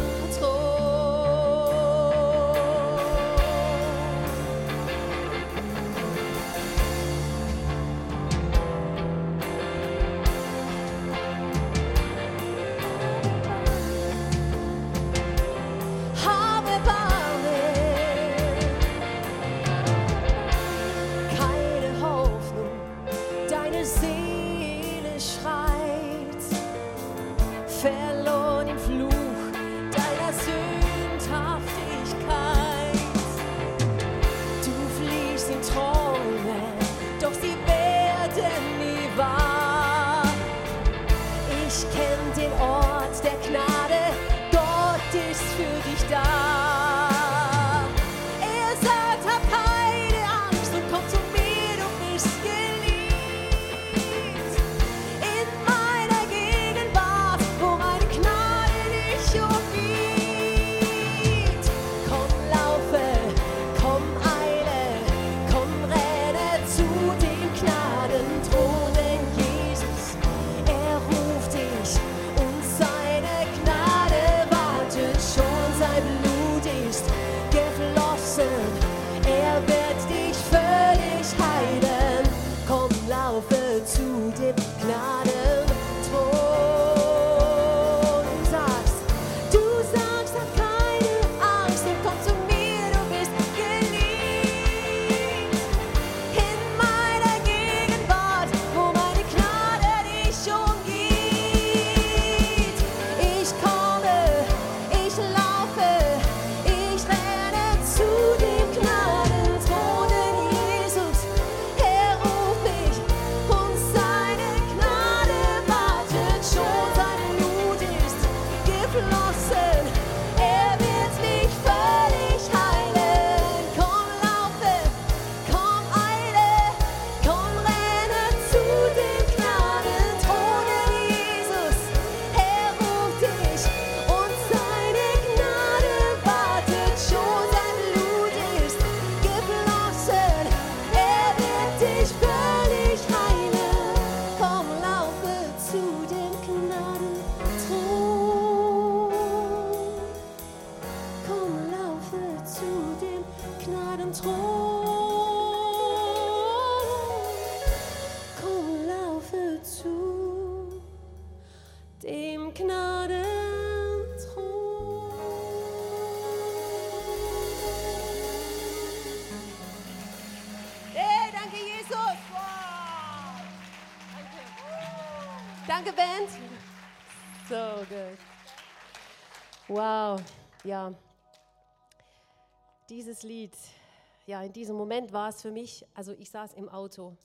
[184.42, 187.16] In diesem Moment war es für mich, also ich saß im Auto.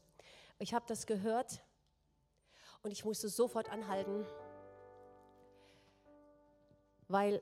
[0.60, 1.62] Ich habe das gehört
[2.82, 4.26] und ich musste sofort anhalten,
[7.08, 7.42] weil,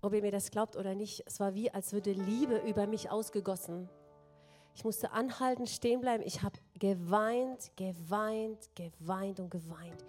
[0.00, 3.10] ob ihr mir das glaubt oder nicht, es war wie, als würde Liebe über mich
[3.10, 3.88] ausgegossen.
[4.74, 6.22] Ich musste anhalten, stehen bleiben.
[6.24, 10.04] Ich habe geweint, geweint, geweint und geweint.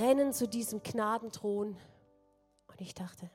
[0.00, 1.76] Rennen zu diesem Gnadenthron.
[2.68, 3.30] Und ich dachte,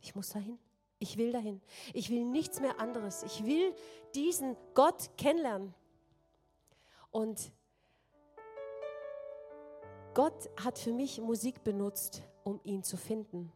[0.00, 0.58] ich muss dahin.
[1.04, 1.60] Ich will dahin.
[1.92, 3.24] Ich will nichts mehr anderes.
[3.24, 3.74] Ich will
[4.14, 5.74] diesen Gott kennenlernen.
[7.10, 7.52] Und
[10.14, 13.52] Gott hat für mich Musik benutzt, um ihn zu finden.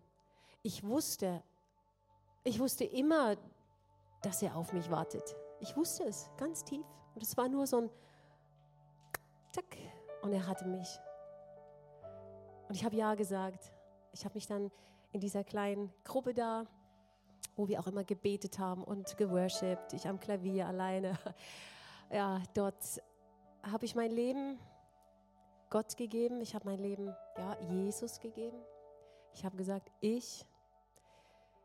[0.62, 1.42] Ich wusste,
[2.44, 3.36] ich wusste immer,
[4.20, 5.34] dass er auf mich wartet.
[5.60, 6.84] Ich wusste es ganz tief.
[7.14, 7.90] Und es war nur so ein
[9.52, 9.78] Zack.
[10.20, 11.00] Und er hatte mich.
[12.68, 13.72] Und ich habe Ja gesagt.
[14.12, 14.70] Ich habe mich dann
[15.12, 16.66] in dieser kleinen Gruppe da,
[17.58, 21.18] wo wir auch immer gebetet haben und geworshipped, ich am Klavier alleine.
[22.10, 23.02] Ja, dort
[23.62, 24.58] habe ich mein Leben
[25.68, 26.40] Gott gegeben.
[26.40, 28.56] Ich habe mein Leben ja, Jesus gegeben.
[29.34, 30.46] Ich habe gesagt, ich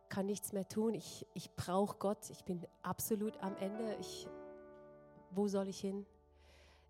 [0.09, 0.95] kann nichts mehr tun.
[0.95, 2.29] Ich, ich brauche Gott.
[2.29, 3.95] Ich bin absolut am Ende.
[4.01, 4.27] Ich,
[5.31, 6.05] wo soll ich hin?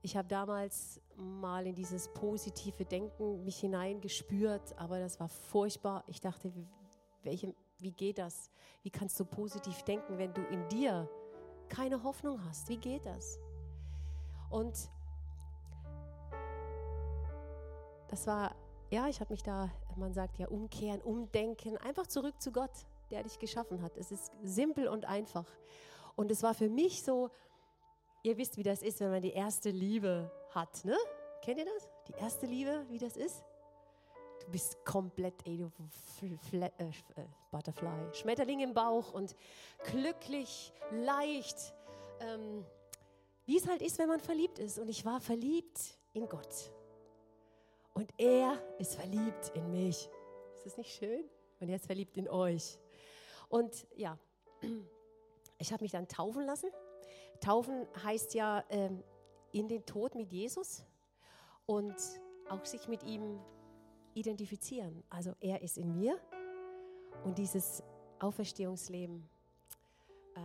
[0.02, 6.04] Ich habe damals mal in dieses positive Denken mich hineingespürt, aber das war furchtbar.
[6.08, 6.52] Ich dachte,
[7.22, 8.50] welche, wie geht das?
[8.82, 11.10] Wie kannst du positiv denken, wenn du in dir
[11.70, 12.70] keine Hoffnung hast?
[12.70, 13.40] Wie geht das?
[14.50, 14.90] Und
[18.08, 18.56] das war,
[18.92, 22.72] ja, ich habe mich da, man sagt ja, umkehren, umdenken, einfach zurück zu Gott
[23.14, 23.96] der dich geschaffen hat.
[23.96, 25.46] Es ist simpel und einfach.
[26.16, 27.30] Und es war für mich so,
[28.24, 30.98] ihr wisst, wie das ist, wenn man die erste Liebe hat, ne?
[31.44, 31.90] Kennt ihr das?
[32.08, 33.44] Die erste Liebe, wie das ist?
[34.46, 35.72] Du bist komplett, ey, du
[36.50, 39.36] Flat, äh, äh, Butterfly, Schmetterling im Bauch und
[39.86, 41.74] glücklich, leicht,
[42.20, 42.66] ähm,
[43.46, 44.80] wie es halt ist, wenn man verliebt ist.
[44.80, 46.72] Und ich war verliebt in Gott.
[47.94, 50.10] Und er ist verliebt in mich.
[50.58, 51.24] Ist das nicht schön?
[51.60, 52.80] Und er ist verliebt in euch.
[53.50, 54.18] Und ja,
[55.58, 56.70] ich habe mich dann taufen lassen.
[57.40, 59.04] Taufen heißt ja ähm,
[59.52, 60.86] in den Tod mit Jesus
[61.66, 61.96] und
[62.50, 63.40] auch sich mit ihm
[64.16, 65.04] identifizieren.
[65.10, 66.18] Also er ist in mir
[67.24, 67.84] und dieses
[68.20, 69.24] Auferstehungsleben,
[70.36, 70.40] äh,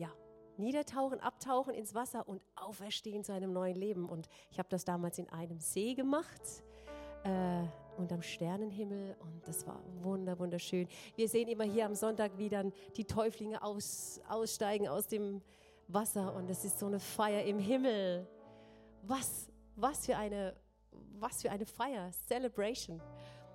[0.00, 0.10] ja,
[0.56, 4.08] niedertauchen, abtauchen ins Wasser und auferstehen zu einem neuen Leben.
[4.08, 6.42] Und ich habe das damals in einem See gemacht.
[7.24, 7.64] Äh,
[7.96, 10.88] und am Sternenhimmel und das war wunder, wunderschön.
[11.14, 15.40] Wir sehen immer hier am Sonntag, wie dann die Täuflinge aus, aussteigen aus dem
[15.88, 18.26] Wasser und es ist so eine Feier im Himmel.
[19.02, 20.56] Was, was, für eine,
[21.20, 23.00] was für eine Feier, Celebration.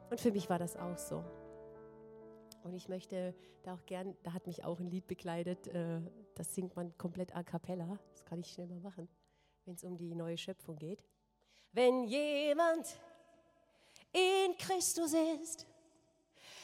[0.09, 1.23] Und für mich war das auch so.
[2.63, 3.33] Und ich möchte
[3.63, 6.01] da auch gern, da hat mich auch ein Lied begleitet, äh,
[6.35, 9.07] das singt man komplett a cappella, das kann ich schnell mal machen,
[9.65, 11.03] wenn es um die neue Schöpfung geht.
[11.71, 12.87] Wenn jemand
[14.11, 15.67] in Christus ist,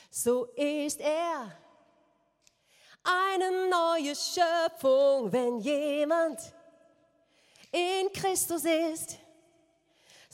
[0.09, 1.55] so ist er
[3.03, 6.39] eine neue Schöpfung, wenn jemand
[7.71, 9.19] in Christus ist,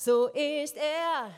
[0.04, 1.32] so ist er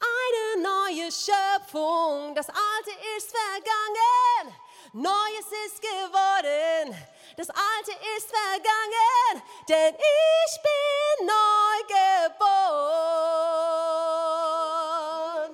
[0.00, 2.34] eine neue Schöpfung.
[2.34, 4.56] Das Alte ist vergangen,
[4.94, 6.96] Neues ist geworden.
[7.36, 12.40] Das Alte ist vergangen, denn ich bin neu geboren.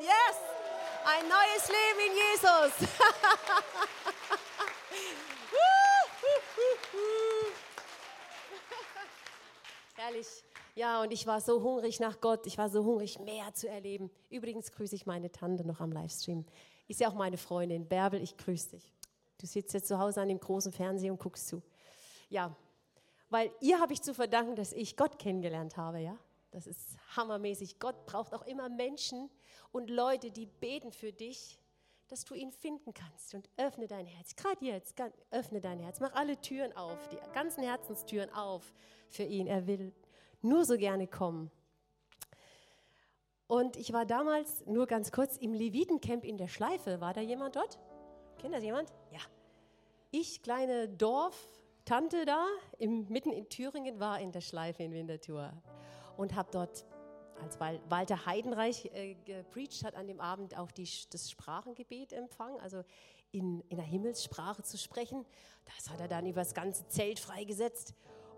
[0.01, 0.37] Yes,
[1.05, 2.73] ein neues Leben in Jesus.
[9.97, 10.46] Herrlich.
[10.77, 12.47] Ja, und ich war so hungrig nach Gott.
[12.47, 14.11] Ich war so hungrig, mehr zu erleben.
[14.29, 16.45] Übrigens grüße ich meine Tante noch am Livestream.
[16.87, 17.89] Ist ja auch meine Freundin.
[17.89, 18.93] Bärbel, ich grüße dich.
[19.39, 21.62] Du sitzt jetzt zu Hause an dem großen Fernseher und guckst zu.
[22.29, 22.55] Ja,
[23.31, 26.16] weil ihr habe ich zu verdanken, dass ich Gott kennengelernt habe, ja.
[26.51, 27.79] Das ist hammermäßig.
[27.79, 29.31] Gott braucht auch immer Menschen
[29.72, 31.59] und Leute, die beten für dich,
[32.09, 33.35] dass du ihn finden kannst.
[33.35, 34.37] Und öffne dein Herz.
[34.37, 34.95] Gerade jetzt,
[35.31, 36.01] öffne dein Herz.
[36.01, 38.74] Mach alle Türen auf, die ganzen Herzenstüren auf
[39.09, 39.47] für ihn.
[39.47, 39.93] Er will
[40.47, 41.51] nur so gerne kommen.
[43.49, 47.01] Und ich war damals nur ganz kurz im Levitencamp in der Schleife.
[47.01, 47.79] War da jemand dort?
[48.39, 48.93] Kennt das jemand?
[49.13, 49.21] Ja.
[50.11, 52.45] Ich, kleine Dorftante da,
[52.79, 55.53] im, mitten in Thüringen, war in der Schleife in Winterthur
[56.17, 56.85] und habe dort,
[57.41, 62.83] als Walter Heidenreich äh, gepreacht hat, an dem Abend auch die, das Sprachengebet empfangen, also
[63.31, 65.25] in, in der Himmelssprache zu sprechen.
[65.77, 67.95] Das hat er dann über das ganze Zelt freigesetzt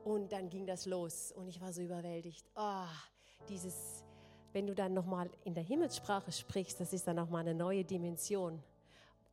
[0.08, 2.50] und dann ging das los und ich war so überwältigt.
[2.56, 2.86] Oh,
[3.48, 4.02] dieses,
[4.52, 8.62] wenn du dann nochmal in der Himmelssprache sprichst, das ist dann nochmal eine neue Dimension.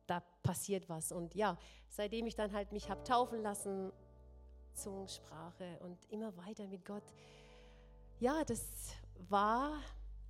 [0.06, 1.12] Da passiert was.
[1.12, 1.56] Und ja,
[1.88, 3.90] seitdem ich dann halt mich habe taufen lassen,
[4.74, 7.04] Zungensprache und immer weiter mit Gott,
[8.20, 8.62] ja, das
[9.30, 9.80] war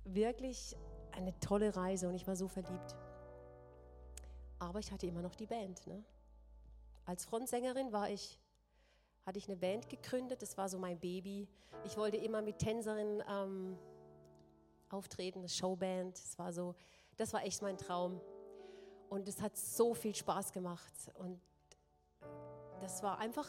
[0.05, 0.77] wirklich
[1.11, 2.95] eine tolle Reise und ich war so verliebt.
[4.59, 5.85] Aber ich hatte immer noch die Band.
[5.87, 6.03] Ne?
[7.05, 8.39] Als Frontsängerin war ich,
[9.27, 11.49] hatte ich eine Band gegründet, das war so mein Baby.
[11.83, 13.77] Ich wollte immer mit Tänzerinnen ähm,
[14.87, 16.17] auftreten, eine Showband.
[16.17, 16.75] Das war so,
[17.17, 18.21] das war echt mein Traum.
[19.09, 20.93] Und es hat so viel Spaß gemacht.
[21.15, 21.41] Und
[22.79, 23.47] das war einfach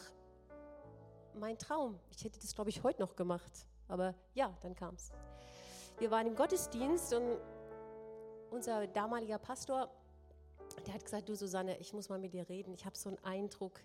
[1.33, 1.97] mein Traum.
[2.11, 3.65] Ich hätte das, glaube ich, heute noch gemacht.
[3.87, 5.13] Aber ja, dann kam es.
[5.97, 7.39] Wir waren im Gottesdienst und
[8.51, 9.89] unser damaliger Pastor,
[10.85, 12.73] der hat gesagt, du Susanne, ich muss mal mit dir reden.
[12.73, 13.79] Ich habe so einen Eindruck.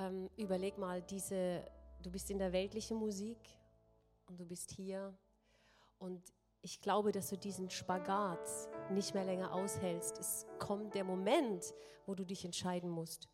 [0.00, 1.62] Ähm, überleg mal, diese,
[2.02, 3.38] du bist in der weltlichen Musik
[4.26, 5.14] und du bist hier.
[5.98, 6.22] Und
[6.62, 8.48] ich glaube, dass du diesen Spagat
[8.90, 10.18] nicht mehr länger aushältst.
[10.18, 11.74] Es kommt der Moment,
[12.06, 13.28] wo du dich entscheiden musst.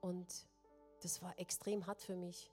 [0.00, 0.46] Und
[1.02, 2.52] das war extrem hart für mich,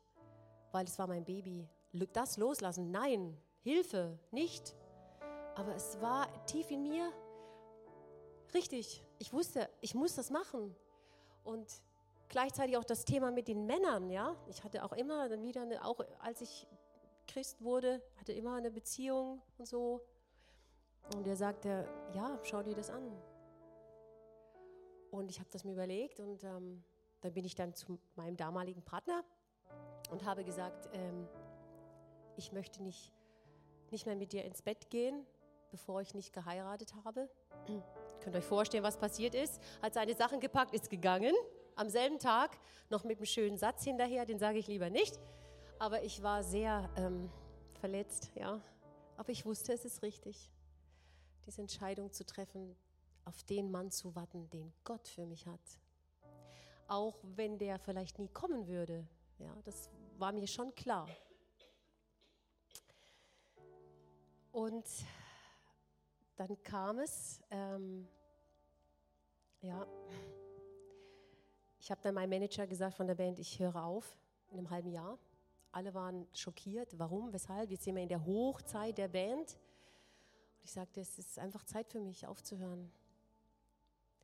[0.72, 1.68] weil es war mein Baby.
[2.14, 4.76] Das loslassen, nein, Hilfe, nicht.
[5.54, 7.12] Aber es war tief in mir
[8.56, 9.04] richtig.
[9.20, 10.76] Ich wusste, ich muss das machen.
[11.44, 11.82] Und
[12.32, 14.36] gleichzeitig auch das Thema mit den Männern, ja.
[14.48, 16.68] Ich hatte auch immer dann wieder, eine, auch als ich
[17.28, 20.02] Christ wurde, hatte immer eine Beziehung und so.
[21.16, 23.12] Und er sagte, ja, schau dir das an.
[25.12, 26.84] Und ich habe das mir überlegt und ähm,
[27.20, 29.24] dann bin ich dann zu meinem damaligen Partner
[30.10, 31.28] und habe gesagt, ähm,
[32.38, 33.14] ich möchte nicht,
[33.92, 35.26] nicht mehr mit dir ins Bett gehen,
[35.70, 37.30] bevor ich nicht geheiratet habe.
[38.22, 39.62] Könnt ihr euch vorstellen, was passiert ist?
[39.82, 41.36] Hat seine Sachen gepackt, ist gegangen.
[41.76, 42.58] Am selben Tag
[42.90, 45.20] noch mit einem schönen Satz hinterher, den sage ich lieber nicht.
[45.80, 47.30] Aber ich war sehr ähm,
[47.80, 48.62] verletzt, ja.
[49.18, 50.52] Aber ich wusste, es ist richtig,
[51.46, 52.76] diese Entscheidung zu treffen,
[53.26, 55.62] auf den Mann zu warten, den Gott für mich hat
[56.92, 59.08] auch wenn der vielleicht nie kommen würde.
[59.40, 61.08] Ja, das war mir schon klar.
[64.52, 64.86] Und
[66.36, 68.06] dann kam es, ähm,
[69.62, 69.88] ja,
[71.82, 74.16] ich habe dann meinem Manager gesagt von der Band, ich höre auf
[74.52, 75.18] in einem halben Jahr.
[75.72, 79.58] Alle waren schockiert, warum, weshalb, jetzt sind wir in der Hochzeit der Band.
[80.58, 82.92] Und ich sagte, es ist einfach Zeit für mich aufzuhören.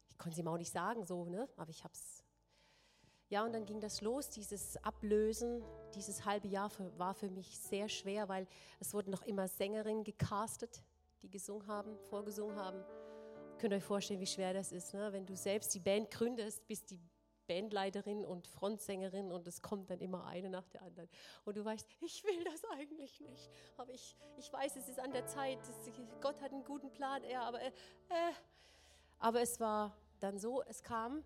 [0.10, 1.50] Ich konnte es ihm auch nicht sagen, so, ne?
[1.58, 2.24] aber ich habe es
[3.30, 5.62] ja, und dann ging das los, dieses Ablösen.
[5.96, 8.48] Dieses halbe Jahr war für mich sehr schwer, weil
[8.80, 10.82] es wurden noch immer Sängerinnen gecastet,
[11.22, 12.82] die gesungen haben, vorgesungen haben.
[13.58, 15.12] Könnt ihr euch vorstellen, wie schwer das ist, ne?
[15.12, 17.02] wenn du selbst die Band gründest, bist die
[17.48, 21.10] Bandleiterin und Frontsängerin und es kommt dann immer eine nach der anderen.
[21.46, 25.12] Und du weißt, ich will das eigentlich nicht, aber ich, ich weiß, es ist an
[25.12, 25.60] der Zeit,
[26.22, 27.72] Gott hat einen guten Plan, ja, aber, äh,
[29.20, 31.24] aber es war dann so, es kam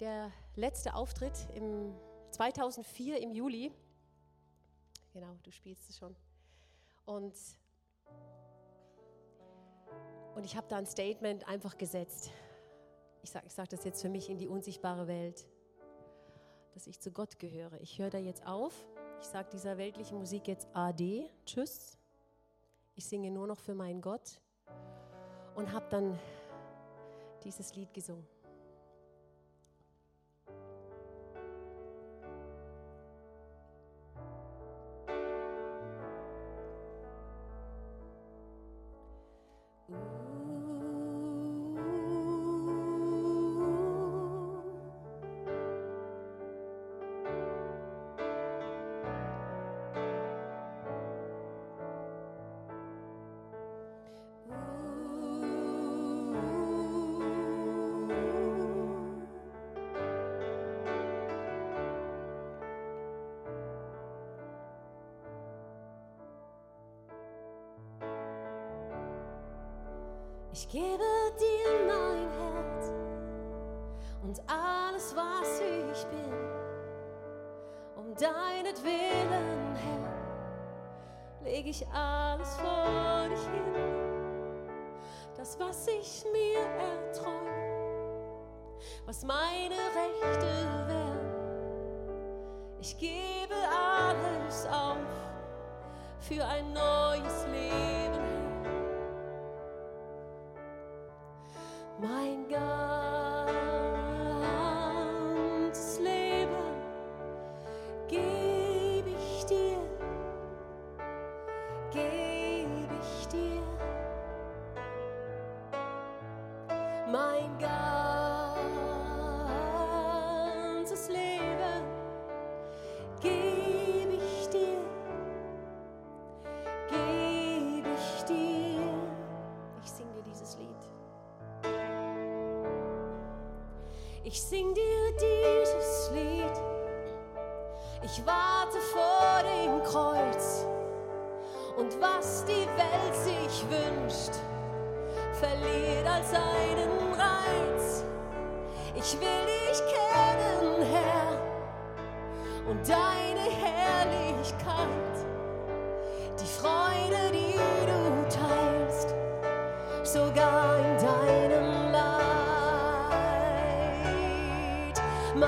[0.00, 1.94] der letzte Auftritt im
[2.30, 3.72] 2004 im Juli.
[5.12, 6.14] Genau, du spielst es schon.
[7.04, 7.34] Und,
[10.34, 12.30] und ich habe da ein Statement einfach gesetzt.
[13.22, 15.46] Ich sage ich sag das jetzt für mich in die unsichtbare Welt,
[16.74, 17.80] dass ich zu Gott gehöre.
[17.80, 18.72] Ich höre da jetzt auf.
[19.20, 21.98] Ich sage dieser weltlichen Musik jetzt Ade, tschüss.
[22.94, 24.40] Ich singe nur noch für meinen Gott
[25.54, 26.18] und habe dann
[27.44, 28.26] dieses Lied gesungen.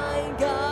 [0.00, 0.69] Leid, mein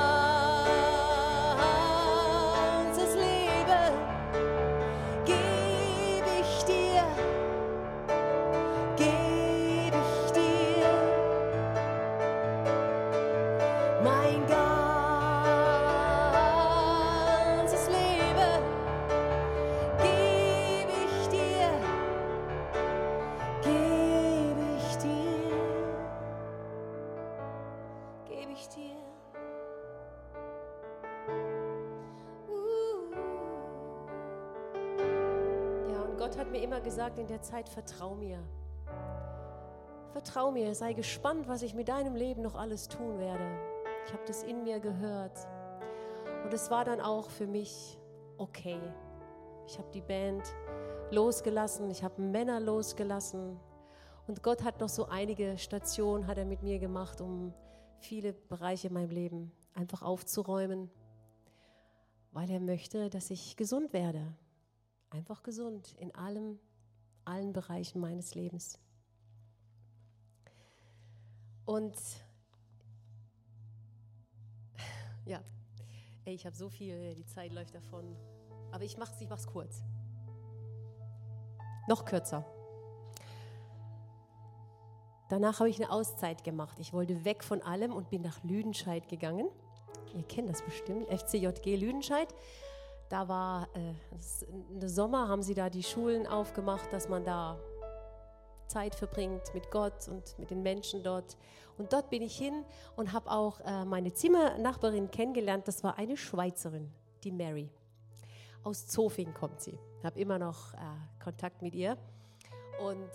[36.58, 38.42] mir immer gesagt in der Zeit, vertrau mir.
[40.12, 43.44] Vertrau mir, sei gespannt, was ich mit deinem Leben noch alles tun werde.
[44.06, 45.38] Ich habe das in mir gehört.
[46.44, 47.98] Und es war dann auch für mich
[48.38, 48.80] okay.
[49.66, 50.42] Ich habe die Band
[51.10, 53.60] losgelassen, ich habe Männer losgelassen.
[54.26, 57.52] Und Gott hat noch so einige Stationen hat er mit mir gemacht, um
[58.00, 60.90] viele Bereiche in meinem Leben einfach aufzuräumen,
[62.32, 64.34] weil er möchte, dass ich gesund werde.
[65.10, 66.58] Einfach gesund in allem,
[67.24, 68.78] allen Bereichen meines Lebens.
[71.64, 71.96] Und
[75.26, 75.42] ja,
[76.24, 78.16] ey, ich habe so viel, die Zeit läuft davon.
[78.70, 79.82] Aber ich mache es ich kurz.
[81.88, 82.44] Noch kürzer.
[85.28, 86.78] Danach habe ich eine Auszeit gemacht.
[86.78, 89.48] Ich wollte weg von allem und bin nach Lüdenscheid gegangen.
[90.14, 92.34] Ihr kennt das bestimmt, FCJG Lüdenscheid.
[93.08, 93.94] Da war, äh,
[94.70, 97.58] im Sommer haben sie da die Schulen aufgemacht, dass man da
[98.66, 101.36] Zeit verbringt mit Gott und mit den Menschen dort.
[101.78, 102.64] Und dort bin ich hin
[102.96, 105.66] und habe auch äh, meine Zimmernachbarin kennengelernt.
[105.66, 106.92] Das war eine Schweizerin,
[107.24, 107.70] die Mary.
[108.62, 109.78] Aus Zofing kommt sie.
[109.98, 110.78] Ich habe immer noch äh,
[111.22, 111.96] Kontakt mit ihr.
[112.84, 113.10] Und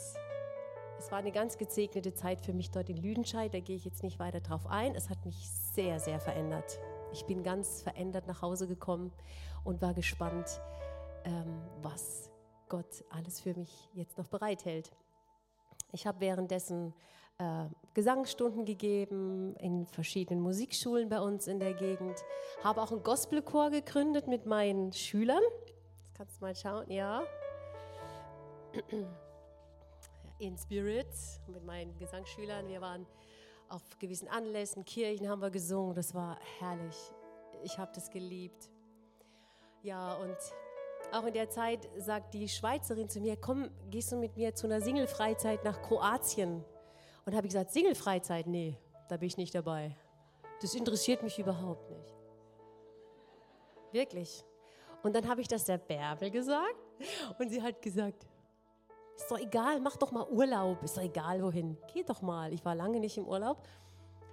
[0.98, 3.54] es war eine ganz gesegnete Zeit für mich dort in Lüdenscheid.
[3.54, 4.96] Da gehe ich jetzt nicht weiter drauf ein.
[4.96, 6.80] Es hat mich sehr, sehr verändert.
[7.14, 9.14] Ich bin ganz verändert nach Hause gekommen
[9.64, 10.60] und war gespannt,
[11.26, 12.32] ähm, was
[12.70, 14.92] Gott alles für mich jetzt noch bereithält.
[15.92, 16.92] Ich habe währenddessen
[17.38, 22.24] äh, Gesangsstunden gegeben in verschiedenen Musikschulen bei uns in der Gegend.
[22.64, 25.44] Habe auch einen Gospelchor gegründet mit meinen Schülern.
[26.00, 27.24] Das kannst du mal schauen, ja.
[30.40, 31.08] In Spirit
[31.48, 32.68] mit meinen Gesangsschülern.
[32.68, 33.06] Wir waren
[33.74, 35.96] auf gewissen Anlässen, Kirchen haben wir gesungen.
[35.96, 36.96] Das war herrlich.
[37.64, 38.70] Ich habe das geliebt.
[39.82, 40.38] Ja, und
[41.12, 44.68] auch in der Zeit sagt die Schweizerin zu mir, komm, gehst du mit mir zu
[44.68, 46.64] einer Single-Freizeit nach Kroatien?
[47.26, 48.48] Und habe ich gesagt, Single-Freizeit?
[48.48, 48.78] Nee,
[49.10, 49.96] da bin ich nicht dabei.
[50.62, 52.14] Das interessiert mich überhaupt nicht.
[53.92, 54.46] Wirklich.
[55.02, 56.78] Und dann habe ich das der Bärbel gesagt
[57.40, 58.26] und sie hat gesagt,
[59.16, 61.78] ist doch egal, mach doch mal Urlaub, ist doch egal wohin.
[61.94, 63.58] Geh doch mal, ich war lange nicht im Urlaub.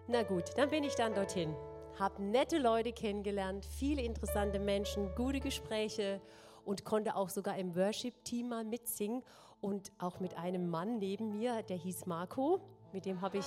[0.09, 1.55] Na gut, dann bin ich dann dorthin.
[1.99, 6.21] Hab nette Leute kennengelernt, viele interessante Menschen, gute Gespräche
[6.65, 9.23] und konnte auch sogar im Worship-Team mal mitsingen
[9.61, 12.61] und auch mit einem Mann neben mir, der hieß Marco,
[12.93, 13.47] mit dem habe ich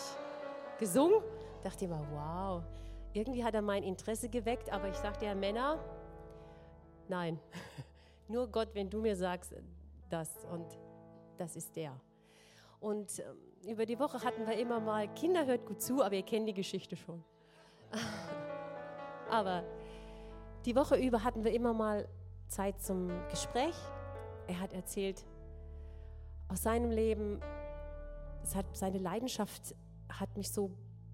[0.79, 1.21] gesungen.
[1.63, 2.63] Dachte immer, wow,
[3.13, 5.79] irgendwie hat er mein Interesse geweckt, aber ich sagte ja, Männer,
[7.07, 7.39] nein,
[8.27, 9.55] nur Gott, wenn du mir sagst,
[10.09, 10.77] das und
[11.37, 11.99] das ist der.
[12.79, 16.23] Und ähm, über die Woche hatten wir immer mal, Kinder hört gut zu, aber ihr
[16.23, 17.23] kennt die Geschichte schon.
[19.29, 19.63] aber
[20.65, 22.07] die Woche über hatten wir immer mal
[22.47, 23.75] Zeit zum Gespräch.
[24.47, 25.25] Er hat erzählt
[26.49, 27.39] aus seinem Leben,
[28.43, 29.75] es hat, seine Leidenschaft
[30.09, 30.71] hat mich so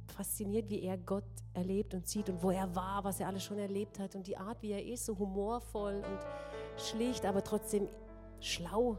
[0.07, 3.59] fasziniert, wie er Gott erlebt und sieht und wo er war, was er alles schon
[3.59, 7.87] erlebt hat und die Art, wie er ist, so humorvoll und schlicht, aber trotzdem
[8.39, 8.97] schlau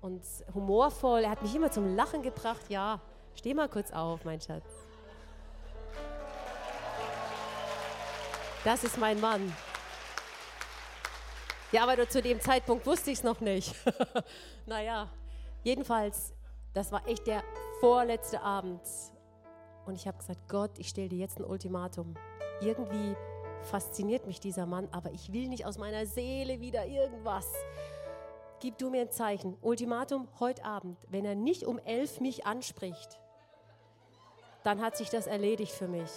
[0.00, 0.22] und
[0.54, 1.24] humorvoll.
[1.24, 2.68] Er hat mich immer zum Lachen gebracht.
[2.68, 3.00] Ja,
[3.34, 4.64] steh mal kurz auf, mein Schatz.
[8.64, 9.54] Das ist mein Mann.
[11.70, 13.74] Ja, aber zu dem Zeitpunkt wusste ich es noch nicht.
[14.66, 15.08] naja,
[15.62, 16.34] jedenfalls,
[16.72, 17.42] das war echt der
[17.80, 18.80] vorletzte Abend
[19.88, 22.14] und ich habe gesagt, Gott, ich stelle dir jetzt ein Ultimatum.
[22.60, 23.16] Irgendwie
[23.62, 27.50] fasziniert mich dieser Mann, aber ich will nicht aus meiner Seele wieder irgendwas.
[28.60, 29.56] Gib du mir ein Zeichen.
[29.62, 30.98] Ultimatum heute Abend.
[31.08, 33.20] Wenn er nicht um elf mich anspricht,
[34.64, 36.10] dann hat sich das erledigt für mich.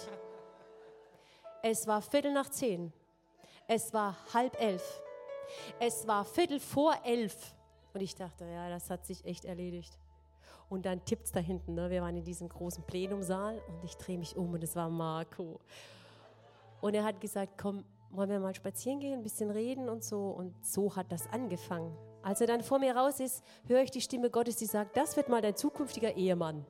[1.62, 2.92] Es war Viertel nach zehn.
[3.68, 5.02] Es war halb elf.
[5.78, 7.54] Es war Viertel vor elf.
[7.94, 9.96] Und ich dachte, ja, das hat sich echt erledigt.
[10.68, 11.74] Und dann tippt es da hinten.
[11.74, 11.90] Ne?
[11.90, 15.60] Wir waren in diesem großen Plenumsaal und ich drehe mich um und es war Marco.
[16.80, 20.30] Und er hat gesagt, komm, wollen wir mal spazieren gehen, ein bisschen reden und so.
[20.30, 21.96] Und so hat das angefangen.
[22.22, 25.16] Als er dann vor mir raus ist, höre ich die Stimme Gottes, die sagt, das
[25.16, 26.64] wird mal dein zukünftiger Ehemann.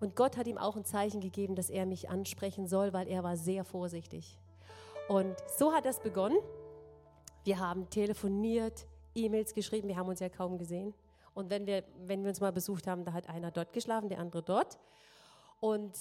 [0.00, 3.22] Und Gott hat ihm auch ein Zeichen gegeben, dass er mich ansprechen soll, weil er
[3.22, 4.38] war sehr vorsichtig.
[5.08, 6.38] Und so hat das begonnen.
[7.44, 10.94] Wir haben telefoniert, E-Mails geschrieben, wir haben uns ja kaum gesehen.
[11.34, 14.18] Und wenn wir, wenn wir uns mal besucht haben, da hat einer dort geschlafen, der
[14.18, 14.78] andere dort.
[15.60, 15.92] Und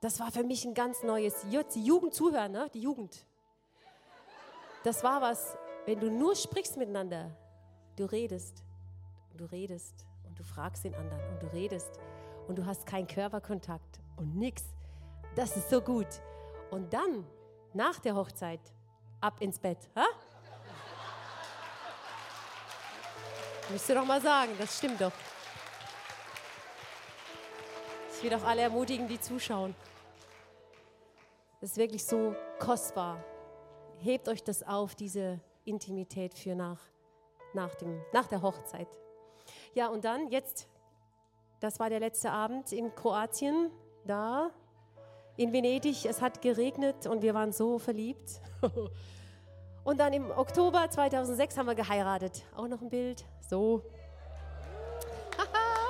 [0.00, 2.70] das war für mich ein ganz neues, jetzt die Jugend zuhören, ne?
[2.72, 3.26] die Jugend.
[4.84, 5.56] Das war was,
[5.86, 7.30] wenn du nur sprichst miteinander,
[7.96, 8.64] du redest,
[9.36, 11.98] du redest und du fragst den anderen und du redest
[12.48, 14.64] und du hast keinen Körperkontakt und nichts.
[15.34, 16.06] Das ist so gut.
[16.70, 17.26] Und dann,
[17.72, 18.60] nach der Hochzeit,
[19.20, 19.78] ab ins Bett.
[19.96, 20.04] Ha?
[23.70, 25.12] Müsst ihr doch mal sagen, das stimmt doch.
[28.14, 29.74] Ich will doch alle ermutigen, die zuschauen.
[31.60, 33.24] Das ist wirklich so kostbar.
[33.98, 36.80] Hebt euch das auf, diese Intimität für nach,
[37.54, 38.88] nach, dem, nach der Hochzeit.
[39.74, 40.68] Ja, und dann jetzt,
[41.60, 43.70] das war der letzte Abend in Kroatien,
[44.04, 44.50] da
[45.36, 46.04] in Venedig.
[46.04, 48.40] Es hat geregnet und wir waren so verliebt.
[49.84, 52.42] Und dann im Oktober 2006 haben wir geheiratet.
[52.56, 53.26] Auch noch ein Bild.
[53.46, 53.82] So.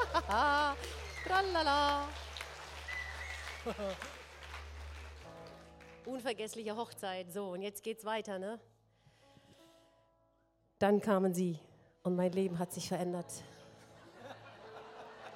[6.07, 7.33] Unvergessliche Hochzeit.
[7.33, 8.59] So, und jetzt geht's weiter, ne?
[10.85, 11.59] Dann kamen sie
[12.03, 13.25] und mein Leben hat sich verändert.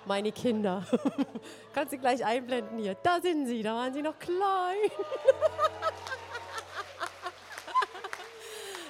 [0.04, 0.86] Meine Kinder.
[1.72, 2.94] Kannst du gleich einblenden hier.
[2.96, 4.36] Da sind sie, da waren sie noch klein.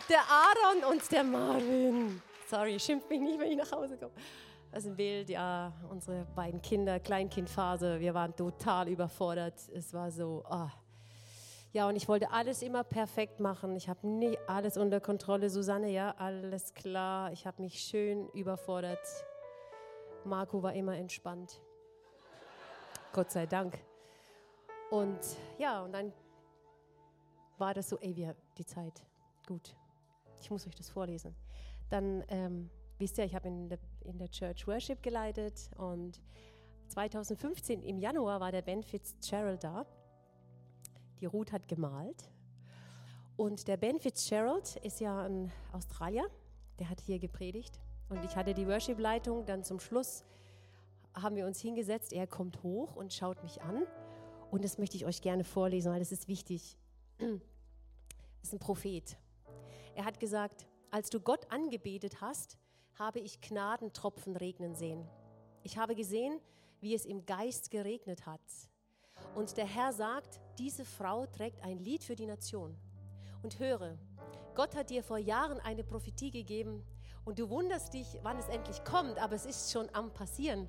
[0.09, 2.21] der Aaron und der Marvin.
[2.49, 4.11] Sorry, schimpft mich nicht, wenn ich nach Hause komme.
[4.73, 9.55] Das ist ein Bild, ja, unsere beiden Kinder, Kleinkindphase, wir waren total überfordert.
[9.73, 10.67] Es war so, oh.
[11.73, 13.77] Ja, und ich wollte alles immer perfekt machen.
[13.77, 15.51] Ich habe nie alles unter Kontrolle.
[15.51, 17.31] Susanne, ja, alles klar.
[17.33, 19.07] Ich habe mich schön überfordert.
[20.25, 21.61] Marco war immer entspannt.
[23.13, 23.79] Gott sei Dank.
[24.91, 25.19] Und
[25.59, 26.13] ja, und dann
[27.59, 29.05] war das so, ey, wir, die Zeit,
[29.47, 29.77] gut,
[30.41, 31.35] ich muss euch das vorlesen.
[31.91, 33.71] Dann ähm, wisst ihr, ich habe in,
[34.05, 36.23] in der Church Worship geleitet und
[36.89, 39.85] 2015 im Januar war der Ben Fitzgerald da.
[41.21, 42.31] Die Ruth hat gemalt.
[43.37, 46.29] Und der Ben Fitzgerald ist ja ein Australier,
[46.79, 47.81] der hat hier gepredigt.
[48.09, 49.47] Und ich hatte die Worship-Leitung.
[49.47, 50.25] Dann zum Schluss
[51.15, 52.13] haben wir uns hingesetzt.
[52.13, 53.85] Er kommt hoch und schaut mich an.
[54.51, 56.79] Und das möchte ich euch gerne vorlesen, weil das ist wichtig.
[57.19, 57.29] Das
[58.45, 59.17] ist ein Prophet.
[59.95, 62.57] Er hat gesagt, als du Gott angebetet hast,
[62.95, 65.07] habe ich Gnadentropfen regnen sehen.
[65.63, 66.41] Ich habe gesehen,
[66.81, 68.41] wie es im Geist geregnet hat.
[69.35, 72.77] Und der Herr sagt, diese Frau trägt ein Lied für die Nation.
[73.43, 73.97] Und höre,
[74.55, 76.85] Gott hat dir vor Jahren eine Prophetie gegeben
[77.25, 80.67] und du wunderst dich, wann es endlich kommt, aber es ist schon am Passieren.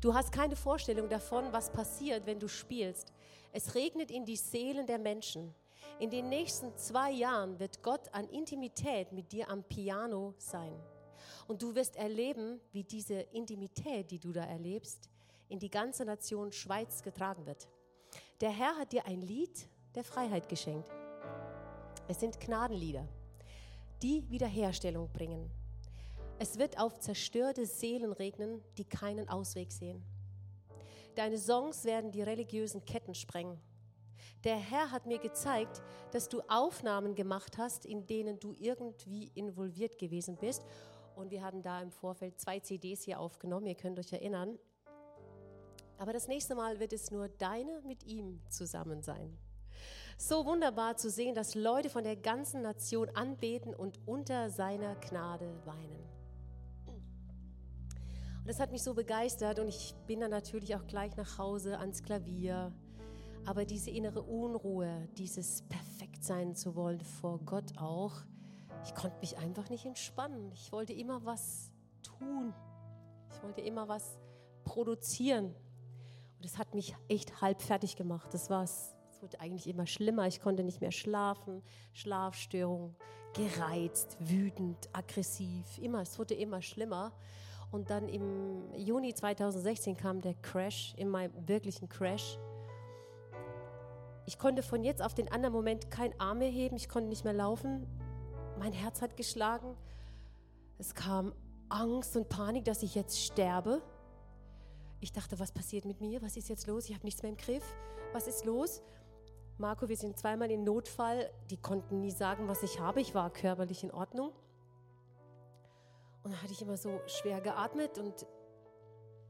[0.00, 3.12] Du hast keine Vorstellung davon, was passiert, wenn du spielst.
[3.52, 5.54] Es regnet in die Seelen der Menschen.
[5.98, 10.72] In den nächsten zwei Jahren wird Gott an Intimität mit dir am Piano sein.
[11.48, 15.10] Und du wirst erleben, wie diese Intimität, die du da erlebst,
[15.48, 17.68] in die ganze Nation Schweiz getragen wird.
[18.40, 20.90] Der Herr hat dir ein Lied der Freiheit geschenkt.
[22.08, 23.06] Es sind Gnadenlieder,
[24.02, 25.50] die Wiederherstellung bringen.
[26.38, 30.02] Es wird auf zerstörte Seelen regnen, die keinen Ausweg sehen.
[31.16, 33.60] Deine Songs werden die religiösen Ketten sprengen.
[34.44, 35.82] Der Herr hat mir gezeigt,
[36.12, 40.64] dass du Aufnahmen gemacht hast, in denen du irgendwie involviert gewesen bist.
[41.14, 44.58] Und wir haben da im Vorfeld zwei CDs hier aufgenommen, ihr könnt euch erinnern.
[46.00, 49.36] Aber das nächste Mal wird es nur deine mit ihm zusammen sein.
[50.16, 55.54] So wunderbar zu sehen, dass Leute von der ganzen Nation anbeten und unter seiner Gnade
[55.64, 56.08] weinen.
[56.86, 61.78] Und das hat mich so begeistert und ich bin dann natürlich auch gleich nach Hause
[61.78, 62.72] ans Klavier
[63.46, 68.14] aber diese innere Unruhe, dieses perfekt sein zu wollen vor Gott auch,
[68.84, 70.52] ich konnte mich einfach nicht entspannen.
[70.52, 71.70] Ich wollte immer was
[72.02, 72.54] tun.
[73.30, 74.18] Ich wollte immer was
[74.64, 75.54] produzieren.
[76.40, 78.32] Und es hat mich echt halb fertig gemacht.
[78.32, 78.96] Das war es.
[79.10, 80.26] Es wurde eigentlich immer schlimmer.
[80.26, 81.62] Ich konnte nicht mehr schlafen,
[81.92, 82.96] Schlafstörungen,
[83.34, 85.76] gereizt, wütend, aggressiv.
[85.76, 87.12] Immer, es wurde immer schlimmer.
[87.70, 92.38] Und dann im Juni 2016 kam der Crash, in meinem wirklichen Crash.
[94.24, 97.24] Ich konnte von jetzt auf den anderen Moment kein Arm mehr heben, ich konnte nicht
[97.24, 97.86] mehr laufen.
[98.58, 99.76] Mein Herz hat geschlagen.
[100.78, 101.34] Es kam
[101.68, 103.82] Angst und Panik, dass ich jetzt sterbe.
[105.00, 106.20] Ich dachte, was passiert mit mir?
[106.20, 106.88] Was ist jetzt los?
[106.88, 107.64] Ich habe nichts mehr im Griff.
[108.12, 108.82] Was ist los?
[109.56, 111.30] Marco, wir sind zweimal in Notfall.
[111.50, 113.00] Die konnten nie sagen, was ich habe.
[113.00, 114.32] Ich war körperlich in Ordnung.
[116.22, 118.26] Und dann hatte ich immer so schwer geatmet und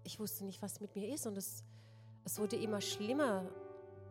[0.02, 1.26] ich wusste nicht, was mit mir ist.
[1.26, 1.64] Und es,
[2.24, 3.48] es wurde immer schlimmer.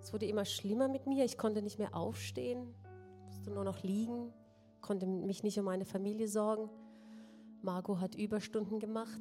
[0.02, 1.26] Es wurde immer schlimmer mit mir.
[1.26, 2.74] Ich konnte nicht mehr aufstehen,
[3.26, 4.34] musste nur noch liegen,
[4.82, 6.70] konnte mich nicht um meine Familie sorgen.
[7.62, 9.20] Margot hat Überstunden gemacht.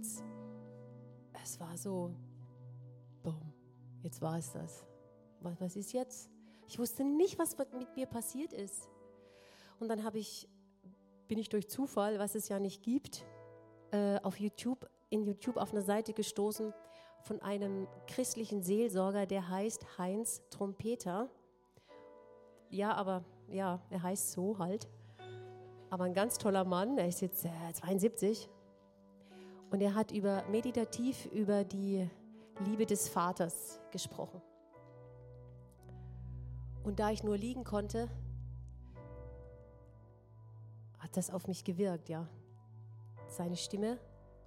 [1.42, 2.14] Es war so,
[3.22, 3.52] boom,
[4.02, 4.84] jetzt war es das.
[5.40, 6.30] Was, was ist jetzt?
[6.66, 8.88] Ich wusste nicht, was mit mir passiert ist.
[9.80, 10.48] Und dann ich,
[11.28, 13.24] bin ich durch Zufall, was es ja nicht gibt,
[13.90, 16.74] äh, auf YouTube, in YouTube auf eine Seite gestoßen
[17.22, 21.30] von einem christlichen Seelsorger, der heißt Heinz Trompeter.
[22.70, 24.88] Ja, aber ja, er heißt so halt.
[25.90, 28.48] Aber ein ganz toller Mann, er ist jetzt äh, 72
[29.70, 32.08] und er hat über meditativ über die
[32.60, 34.42] Liebe des Vaters gesprochen.
[36.82, 38.08] Und da ich nur liegen konnte,
[40.98, 42.26] hat das auf mich gewirkt, ja.
[43.28, 43.98] Seine Stimme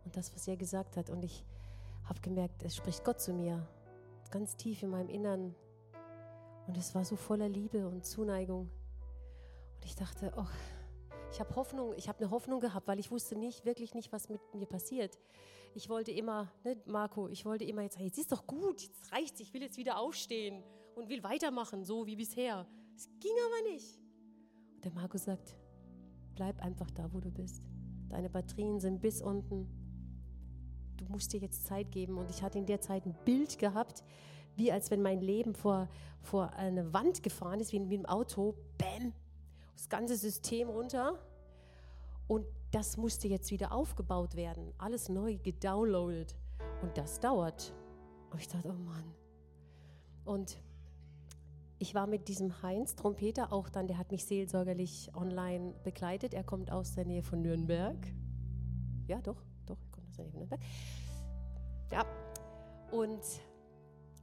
[0.04, 1.10] und das, was er gesagt hat.
[1.10, 1.46] Und ich
[2.04, 3.66] habe gemerkt, es spricht Gott zu mir,
[4.32, 5.56] ganz tief in meinem Innern.
[6.68, 8.70] Und es war so voller Liebe und Zuneigung.
[9.76, 10.48] Und ich dachte, oh,
[11.32, 14.30] ich habe Hoffnung, ich habe eine Hoffnung gehabt, weil ich wusste nicht, wirklich nicht, was
[14.30, 15.18] mit mir passiert.
[15.74, 19.40] Ich wollte immer, ne, Marco, ich wollte immer jetzt, jetzt ist doch gut, jetzt reicht's,
[19.40, 20.64] ich will jetzt wieder aufstehen
[20.96, 22.68] und will weitermachen, so wie bisher.
[22.96, 23.98] Es ging aber nicht.
[24.76, 25.56] Und der Marco sagt,
[26.36, 27.64] bleib einfach da, wo du bist.
[28.10, 29.70] Deine Batterien sind bis unten.
[30.98, 32.18] Du musst dir jetzt Zeit geben.
[32.18, 34.04] Und ich hatte in der Zeit ein Bild gehabt,
[34.56, 35.88] wie als wenn mein Leben vor,
[36.22, 38.56] vor eine Wand gefahren ist, wie mit dem Auto.
[38.78, 39.14] Bäm!
[39.76, 41.18] Das ganze System runter.
[42.28, 44.74] Und das musste jetzt wieder aufgebaut werden.
[44.78, 46.36] Alles neu gedownloadet.
[46.82, 47.74] Und das dauert.
[48.32, 49.14] Und ich dachte, oh Mann.
[50.24, 50.58] Und
[51.80, 56.34] ich war mit diesem Heinz Trompeter auch dann, der hat mich seelsorgerlich online begleitet.
[56.34, 57.98] Er kommt aus der Nähe von Nürnberg.
[59.08, 60.62] Ja, doch, doch, er kommt aus der Nähe von Nürnberg.
[61.92, 62.06] Ja,
[62.92, 63.22] und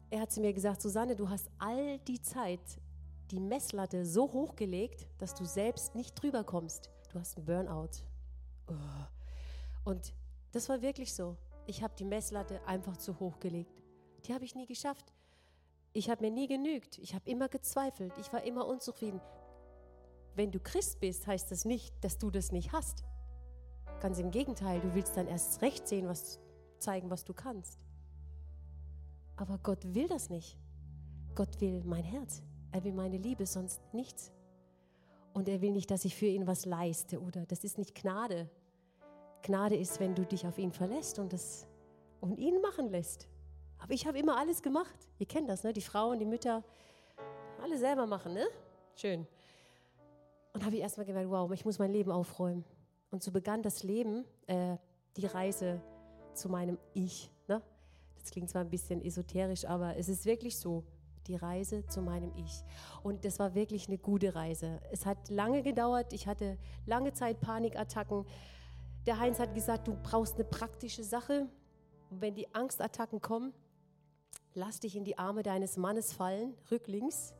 [0.09, 2.81] er hat zu mir gesagt, Susanne, du hast all die Zeit
[3.31, 6.91] die Messlatte so hochgelegt, dass du selbst nicht drüber kommst.
[7.13, 8.08] Du hast einen Burnout.
[8.69, 9.91] Oh.
[9.91, 10.13] Und
[10.53, 11.37] das war wirklich so.
[11.67, 13.83] Ich habe die Messlatte einfach zu hoch gelegt.
[14.25, 15.13] Die habe ich nie geschafft.
[15.93, 16.99] Ich habe mir nie genügt.
[16.99, 18.13] Ich habe immer gezweifelt.
[18.19, 19.21] Ich war immer unzufrieden.
[20.35, 23.05] Wenn du Christ bist, heißt das nicht, dass du das nicht hast.
[24.01, 26.39] Ganz im Gegenteil, du willst dann erst recht sehen, was
[26.79, 27.79] zeigen, was du kannst.
[29.37, 30.59] Aber Gott will das nicht.
[31.35, 32.43] Gott will mein Herz.
[32.71, 34.33] Er will meine Liebe, sonst nichts.
[35.33, 38.51] Und er will nicht, dass ich für ihn was leiste oder das ist nicht Gnade.
[39.43, 41.67] Gnade ist, wenn du dich auf ihn verlässt und, das,
[42.21, 43.29] und ihn machen lässt.
[43.79, 45.09] Aber ich habe immer alles gemacht.
[45.19, 45.73] Ihr kennt das, ne?
[45.73, 46.65] Die Frauen, die Mütter,
[47.63, 48.47] alle selber machen, ne?
[48.97, 49.27] Schön.
[50.53, 52.65] Und habe ich erstmal gemerkt, wow, ich muss mein Leben aufräumen.
[53.11, 54.77] Und so begann das Leben, äh,
[55.17, 55.81] die Reise
[56.35, 57.31] zu meinem Ich.
[57.47, 57.63] Ne?
[58.19, 60.85] Das klingt zwar ein bisschen esoterisch, aber es ist wirklich so,
[61.27, 62.65] die Reise zu meinem Ich.
[63.03, 64.81] Und das war wirklich eine gute Reise.
[64.91, 68.27] Es hat lange gedauert, ich hatte lange Zeit Panikattacken.
[69.09, 71.49] Der Heinz hat gesagt, du brauchst eine praktische Sache.
[72.11, 73.55] Und wenn die Angstattacken kommen,
[74.53, 77.33] lass dich in die Arme deines Mannes fallen, rücklings.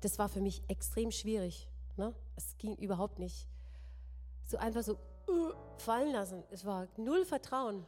[0.00, 1.68] Das war für mich extrem schwierig.
[1.96, 2.12] Ne?
[2.34, 3.46] Es ging überhaupt nicht.
[4.44, 6.42] So einfach so uh, fallen lassen.
[6.50, 7.86] Es war null Vertrauen.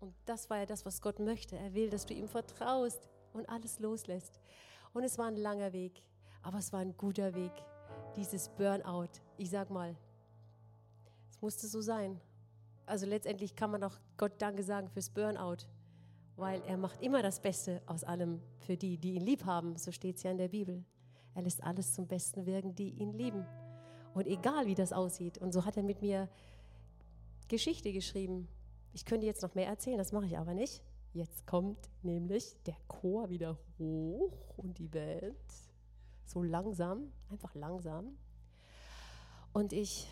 [0.00, 1.56] Und das war ja das, was Gott möchte.
[1.56, 4.40] Er will, dass du ihm vertraust und alles loslässt.
[4.92, 6.02] Und es war ein langer Weg,
[6.42, 7.52] aber es war ein guter Weg.
[8.16, 9.94] Dieses Burnout, ich sag mal,
[11.30, 12.20] es musste so sein.
[12.86, 15.66] Also letztendlich kann man auch Gott Danke sagen fürs Burnout
[16.36, 19.76] weil er macht immer das Beste aus allem für die, die ihn lieb haben.
[19.76, 20.84] So steht es ja in der Bibel.
[21.34, 23.46] Er lässt alles zum Besten wirken, die ihn lieben.
[24.14, 25.38] Und egal, wie das aussieht.
[25.38, 26.28] Und so hat er mit mir
[27.48, 28.48] Geschichte geschrieben.
[28.92, 30.82] Ich könnte jetzt noch mehr erzählen, das mache ich aber nicht.
[31.14, 35.36] Jetzt kommt nämlich der Chor wieder hoch und die Welt.
[36.24, 38.16] So langsam, einfach langsam.
[39.52, 40.10] Und ich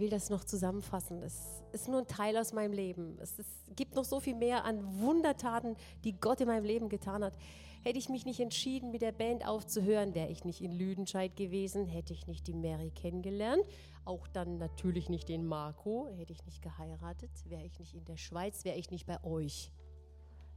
[0.00, 1.22] will das noch zusammenfassen.
[1.22, 3.18] Es ist nur ein Teil aus meinem Leben.
[3.20, 7.22] Es ist, gibt noch so viel mehr an Wundertaten, die Gott in meinem Leben getan
[7.22, 7.34] hat.
[7.82, 11.86] Hätte ich mich nicht entschieden, mit der Band aufzuhören, wäre ich nicht in Lüdenscheid gewesen,
[11.86, 13.64] hätte ich nicht die Mary kennengelernt,
[14.04, 18.18] auch dann natürlich nicht den Marco, hätte ich nicht geheiratet, wäre ich nicht in der
[18.18, 19.72] Schweiz, wäre ich nicht bei euch.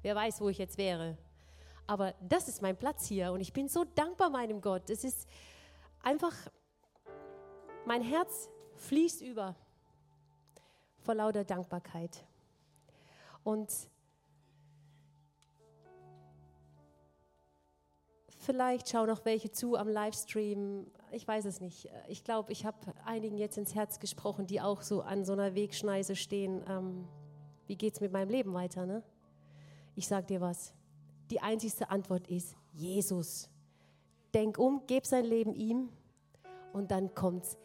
[0.02, 1.18] Wer weiß, wo ich jetzt wäre.
[1.88, 4.89] Aber das ist mein Platz hier und ich bin so dankbar meinem Gott.
[4.89, 5.28] Es ist
[6.02, 6.34] einfach,
[7.86, 8.50] mein Herz
[8.84, 9.55] fließt über
[10.99, 12.25] vor lauter Dankbarkeit.
[13.43, 13.71] Und
[18.39, 20.88] vielleicht schauen noch welche zu am Livestream.
[21.11, 21.89] Ich weiß es nicht.
[22.07, 25.55] Ich glaube, ich habe einigen jetzt ins Herz gesprochen, die auch so an so einer
[25.55, 26.63] Wegschneise stehen.
[26.67, 27.07] Ähm,
[27.67, 28.86] wie geht es mit meinem Leben weiter?
[28.86, 29.03] Ne?
[29.95, 30.73] Ich sage dir was.
[31.29, 33.49] Die einzigste Antwort ist Jesus.
[34.34, 35.89] Denk um, gib sein Leben ihm
[36.73, 37.57] und dann kommt's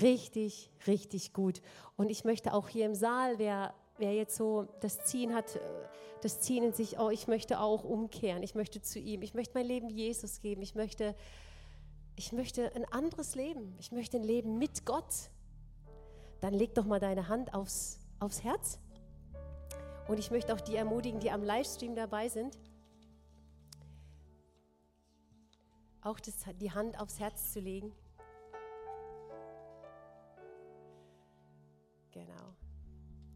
[0.00, 1.62] richtig, richtig gut.
[1.96, 5.60] Und ich möchte auch hier im Saal, wer, wer jetzt so das Ziehen hat, äh,
[6.22, 9.54] das Ziehen in sich, oh, ich möchte auch umkehren, ich möchte zu ihm, ich möchte
[9.54, 11.16] mein Leben Jesus geben, ich möchte,
[12.16, 15.30] ich möchte ein anderes Leben, ich möchte ein Leben mit Gott.
[16.40, 18.78] Dann leg doch mal deine Hand aufs, aufs Herz.
[20.08, 22.58] Und ich möchte auch die ermutigen, die am Livestream dabei sind,
[26.02, 27.92] auch das, die Hand aufs Herz zu legen.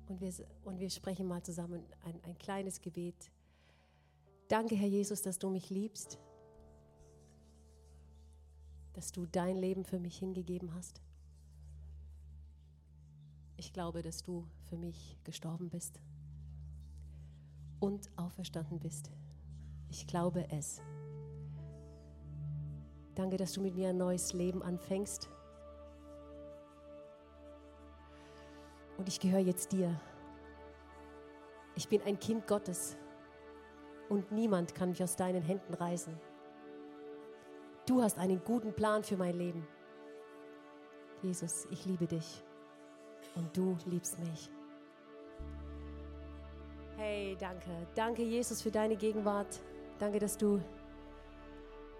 [0.08, 0.32] Und wir,
[0.64, 3.30] und wir sprechen mal zusammen ein, ein kleines Gebet.
[4.48, 6.18] Danke, Herr Jesus, dass du mich liebst,
[8.92, 11.00] dass du dein Leben für mich hingegeben hast.
[13.56, 16.00] Ich glaube, dass du für mich gestorben bist
[17.80, 19.10] und auferstanden bist.
[19.88, 20.80] Ich glaube es.
[23.14, 25.30] Danke, dass du mit mir ein neues Leben anfängst
[28.98, 30.00] Und ich gehöre jetzt dir.
[31.74, 32.96] Ich bin ein Kind Gottes
[34.08, 36.18] und niemand kann mich aus deinen Händen reißen.
[37.86, 39.66] Du hast einen guten Plan für mein Leben.
[41.22, 42.42] Jesus, ich liebe dich
[43.34, 44.50] und du liebst mich.
[46.96, 47.70] Hey, danke.
[47.94, 49.60] Danke, Jesus, für deine Gegenwart.
[49.98, 50.60] Danke, dass du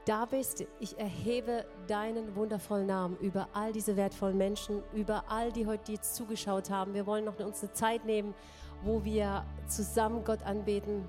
[0.07, 0.65] da bist.
[0.79, 6.15] Ich erhebe deinen wundervollen Namen über all diese wertvollen Menschen, über all die heute jetzt
[6.15, 6.95] zugeschaut haben.
[6.95, 8.35] Wir wollen noch uns eine Zeit nehmen,
[8.83, 11.07] wo wir zusammen Gott anbeten.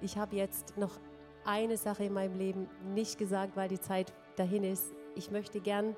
[0.00, 0.98] Ich habe jetzt noch
[1.44, 4.92] eine Sache in meinem Leben nicht gesagt, weil die Zeit dahin ist.
[5.14, 5.94] Ich möchte gern,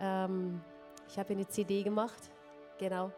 [0.00, 0.60] ähm,
[1.08, 2.32] ich habe eine CD gemacht,
[2.78, 3.12] genau,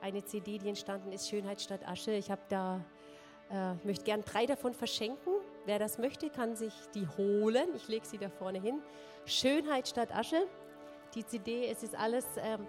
[0.00, 2.10] eine CD, die entstanden ist, Schönheit statt Asche.
[2.12, 2.84] Ich habe da,
[3.50, 5.34] äh, möchte gern drei davon verschenken
[5.64, 7.68] Wer das möchte, kann sich die holen.
[7.76, 8.82] Ich lege sie da vorne hin.
[9.26, 10.46] Schönheit statt Asche.
[11.14, 12.66] Die CD, es ist alles ähm,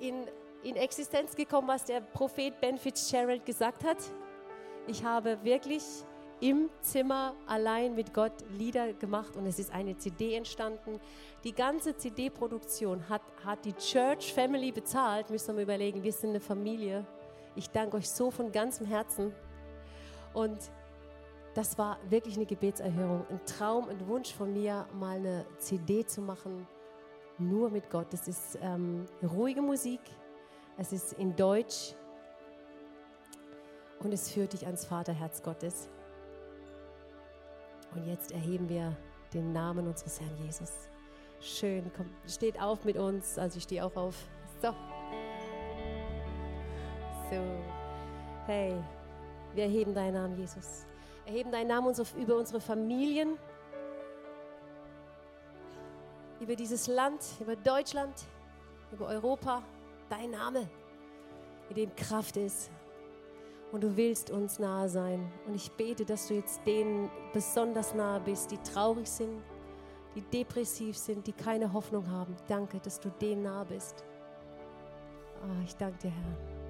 [0.00, 0.26] in,
[0.62, 3.98] in Existenz gekommen, was der Prophet Ben Fitzgerald gesagt hat.
[4.86, 5.82] Ich habe wirklich
[6.40, 11.00] im Zimmer allein mit Gott Lieder gemacht und es ist eine CD entstanden.
[11.42, 15.30] Die ganze CD-Produktion hat, hat die Church Family bezahlt.
[15.30, 17.06] Müsst ihr mal überlegen, wir sind eine Familie.
[17.54, 19.32] Ich danke euch so von ganzem Herzen.
[20.34, 20.58] Und
[21.54, 26.20] das war wirklich eine Gebetserhörung, ein Traum, ein Wunsch von mir, mal eine CD zu
[26.20, 26.66] machen,
[27.38, 28.12] nur mit Gott.
[28.12, 30.00] Das ist ähm, ruhige Musik,
[30.76, 31.94] es ist in Deutsch
[34.00, 35.88] und es führt dich ans Vaterherz Gottes.
[37.94, 38.96] Und jetzt erheben wir
[39.32, 40.88] den Namen unseres Herrn Jesus.
[41.38, 43.38] Schön, komm, steht auf mit uns.
[43.38, 44.16] Also ich stehe auch auf.
[44.60, 44.70] So.
[47.30, 47.42] So.
[48.46, 48.74] Hey,
[49.54, 50.86] wir erheben deinen Namen, Jesus
[51.26, 53.38] erheben deinen Namen über unsere Familien,
[56.40, 58.14] über dieses Land, über Deutschland,
[58.92, 59.62] über Europa.
[60.10, 60.68] Dein Name,
[61.70, 62.70] in dem Kraft ist.
[63.72, 65.32] Und du willst uns nahe sein.
[65.46, 69.42] Und ich bete, dass du jetzt denen besonders nahe bist, die traurig sind,
[70.14, 72.36] die depressiv sind, die keine Hoffnung haben.
[72.46, 74.04] Danke, dass du denen nahe bist.
[75.42, 76.63] Oh, ich danke dir, Herr.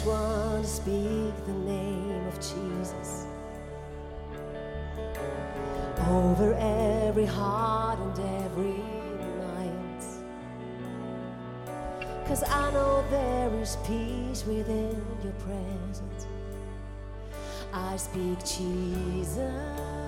[0.00, 3.26] just want to speak the name of Jesus
[6.08, 8.80] over every heart and every
[9.44, 10.02] mind.
[12.26, 16.26] Cause I know there is peace within your presence.
[17.74, 19.99] I speak Jesus.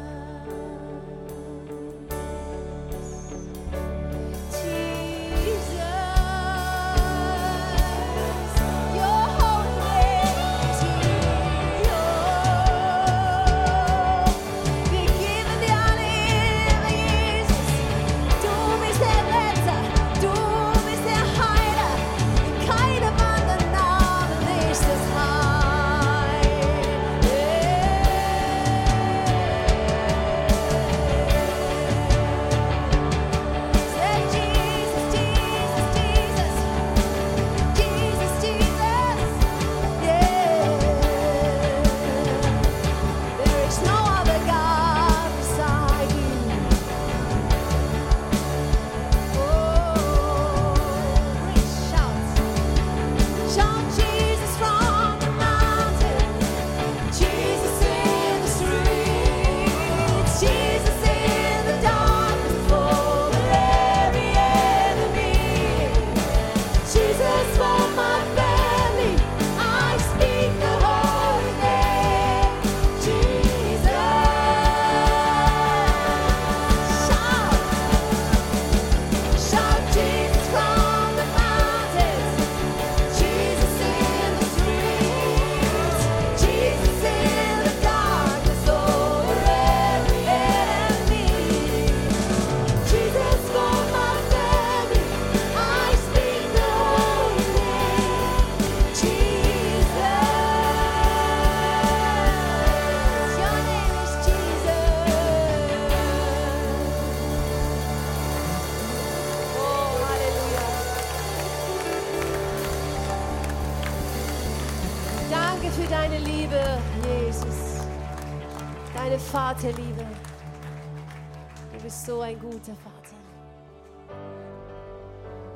[121.82, 123.16] Bist so ein guter Vater.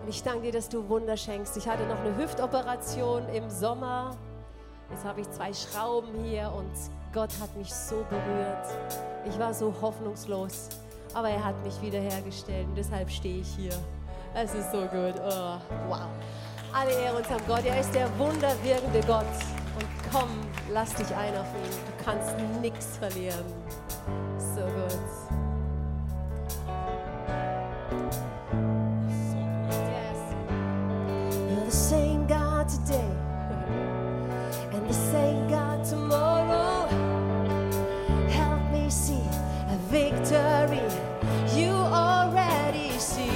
[0.03, 1.57] Und ich danke dir, dass du Wunder schenkst.
[1.57, 4.17] Ich hatte noch eine Hüftoperation im Sommer.
[4.91, 6.71] Jetzt habe ich zwei Schrauben hier und
[7.13, 8.67] Gott hat mich so berührt.
[9.29, 10.69] Ich war so hoffnungslos,
[11.15, 13.73] aber er hat mich wiederhergestellt und deshalb stehe ich hier.
[14.35, 15.15] Es ist so gut.
[15.19, 15.59] Oh,
[15.89, 16.09] wow.
[16.73, 17.65] Alle Ehre unserem Gott.
[17.65, 19.25] Er ist der wunderwirkende Gott.
[19.77, 20.29] Und komm,
[20.73, 21.71] lass dich ein auf ihn.
[21.71, 23.45] Du kannst nichts verlieren.
[32.69, 33.13] Today
[34.73, 36.89] and the same God tomorrow.
[38.29, 39.23] Help me see
[39.71, 40.83] a victory
[41.57, 43.31] you already see.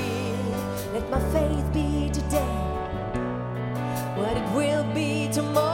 [0.93, 2.57] Let my faith be today
[4.16, 5.69] what it will be tomorrow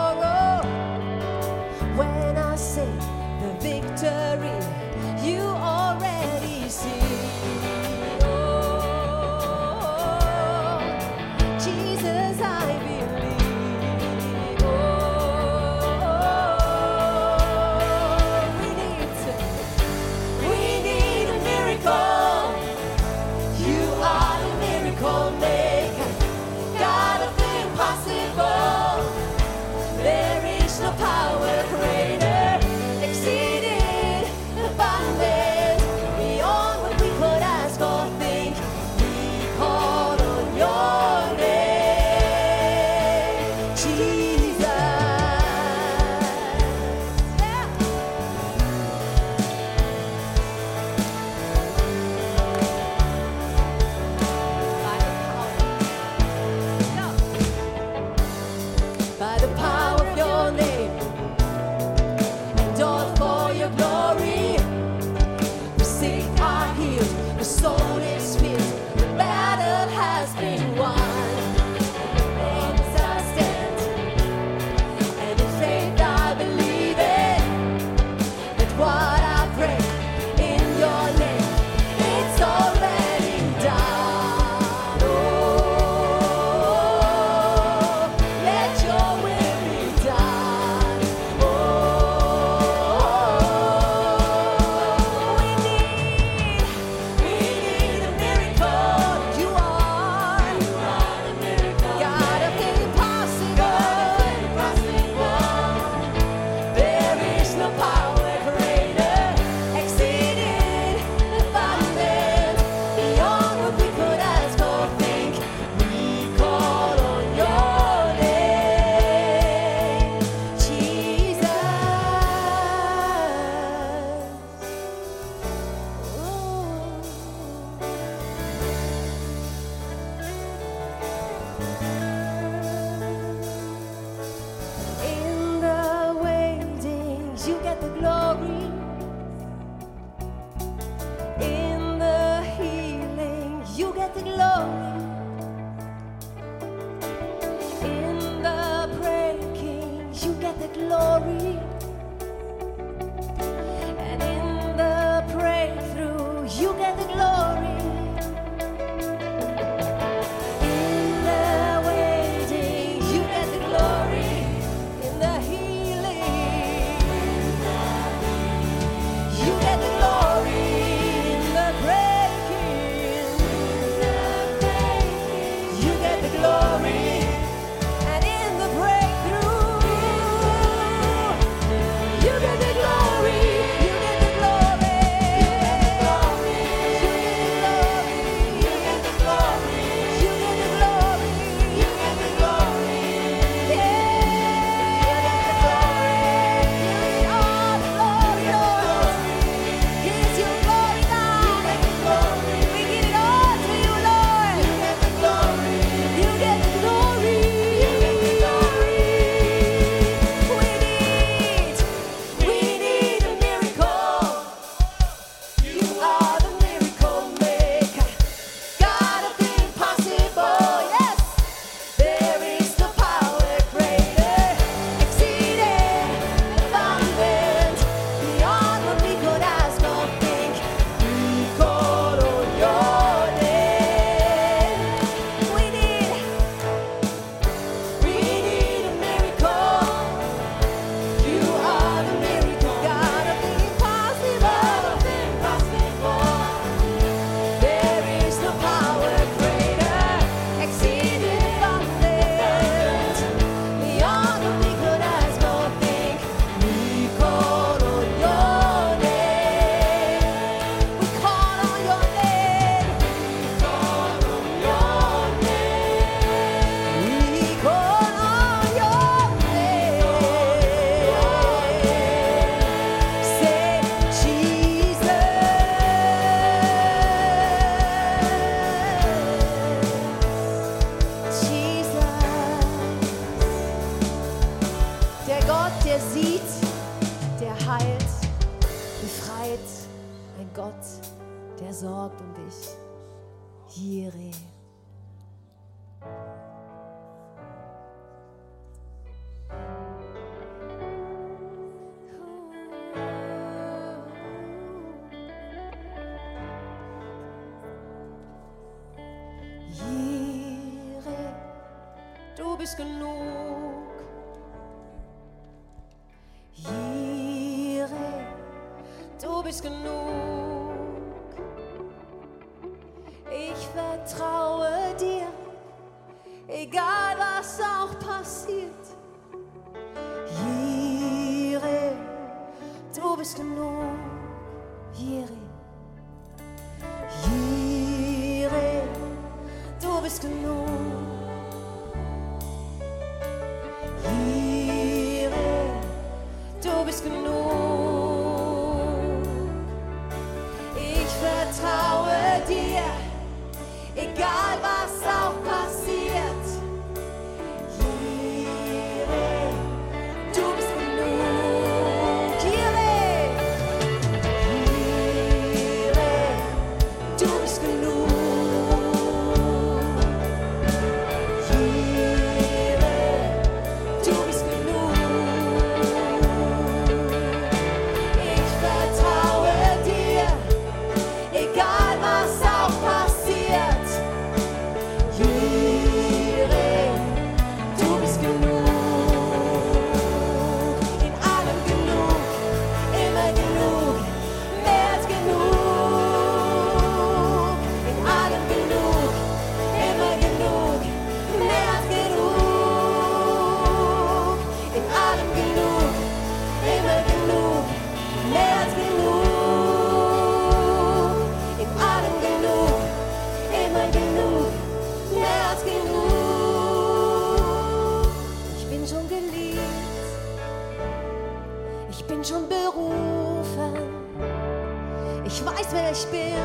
[425.66, 426.36] weißt, wer ich bin.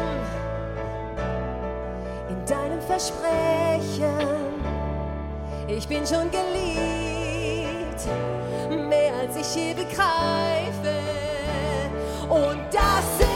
[2.30, 4.16] In deinem Versprechen,
[5.68, 8.08] ich bin schon geliebt,
[8.90, 11.00] mehr als ich je begreife.
[12.30, 13.31] Und das ist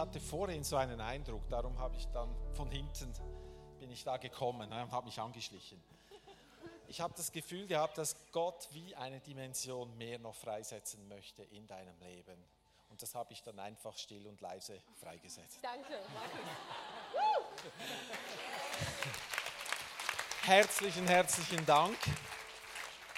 [0.00, 3.12] hatte vorhin so einen Eindruck, darum habe ich dann von hinten
[3.78, 5.82] bin ich da gekommen, ne, habe mich angeschlichen.
[6.88, 11.66] Ich habe das Gefühl gehabt, dass Gott wie eine Dimension mehr noch freisetzen möchte in
[11.66, 12.36] deinem Leben.
[12.88, 15.58] Und das habe ich dann einfach still und leise freigesetzt.
[15.62, 15.98] Danke,
[20.42, 21.96] herzlichen, herzlichen Dank,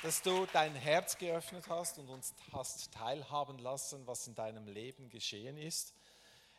[0.03, 5.09] dass du dein Herz geöffnet hast und uns hast teilhaben lassen, was in deinem Leben
[5.09, 5.95] geschehen ist.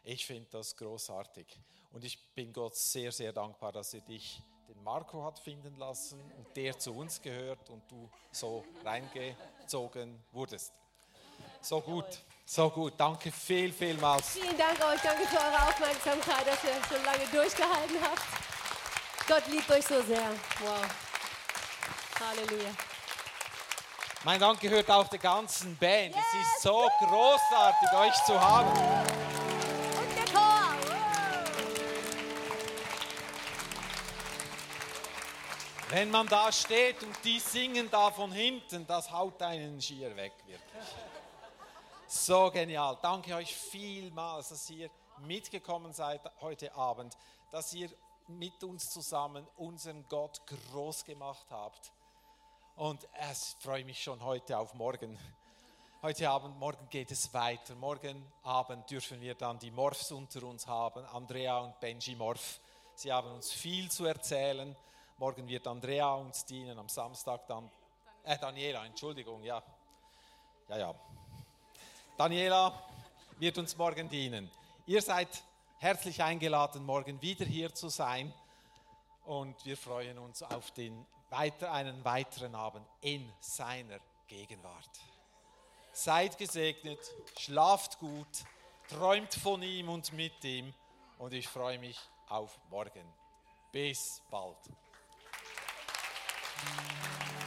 [0.03, 1.47] Ich finde das großartig.
[1.91, 6.19] Und ich bin Gott sehr, sehr dankbar, dass er dich, den Marco, hat finden lassen
[6.37, 10.73] und der zu uns gehört und du so reingezogen wurdest.
[11.61, 12.05] So gut,
[12.45, 12.93] so gut.
[12.97, 14.31] Danke viel, vielmals.
[14.31, 15.01] Vielen Dank euch.
[15.01, 18.21] Danke für eure Aufmerksamkeit, dass ihr so lange durchgehalten habt.
[19.25, 20.31] Gott liebt euch so sehr.
[20.59, 20.85] Wow.
[22.19, 22.71] Halleluja.
[24.25, 26.13] Mein Dank gehört auch der ganzen Band.
[26.15, 29.12] Es ist so großartig, euch zu haben.
[35.93, 40.33] Wenn man da steht und die singen da von hinten, das haut einen schier weg,
[40.47, 40.83] wirklich.
[42.07, 42.97] So genial.
[42.99, 44.89] Danke euch vielmals, dass ihr
[45.19, 47.15] mitgekommen seid heute Abend,
[47.51, 47.91] dass ihr
[48.27, 51.91] mit uns zusammen unseren Gott groß gemacht habt.
[52.75, 55.19] Und es freue mich schon heute auf morgen.
[56.01, 57.75] Heute Abend, morgen geht es weiter.
[57.75, 62.59] Morgen Abend dürfen wir dann die Morphs unter uns haben, Andrea und Benji Morph.
[62.95, 64.75] Sie haben uns viel zu erzählen.
[65.17, 67.69] Morgen wird Andrea uns dienen, am Samstag dann,
[68.23, 69.61] äh, Daniela, Entschuldigung, ja.
[70.69, 70.95] Ja, ja.
[72.17, 72.73] Daniela
[73.37, 74.49] wird uns morgen dienen.
[74.85, 75.43] Ihr seid
[75.79, 78.33] herzlich eingeladen, morgen wieder hier zu sein.
[79.25, 84.89] Und wir freuen uns auf den, weiter, einen weiteren Abend in seiner Gegenwart.
[85.91, 86.99] Seid gesegnet,
[87.37, 88.27] schlaft gut,
[88.89, 90.73] träumt von ihm und mit ihm.
[91.19, 91.99] Und ich freue mich
[92.29, 93.05] auf morgen.
[93.71, 94.57] Bis bald.
[96.65, 97.42] Thank you.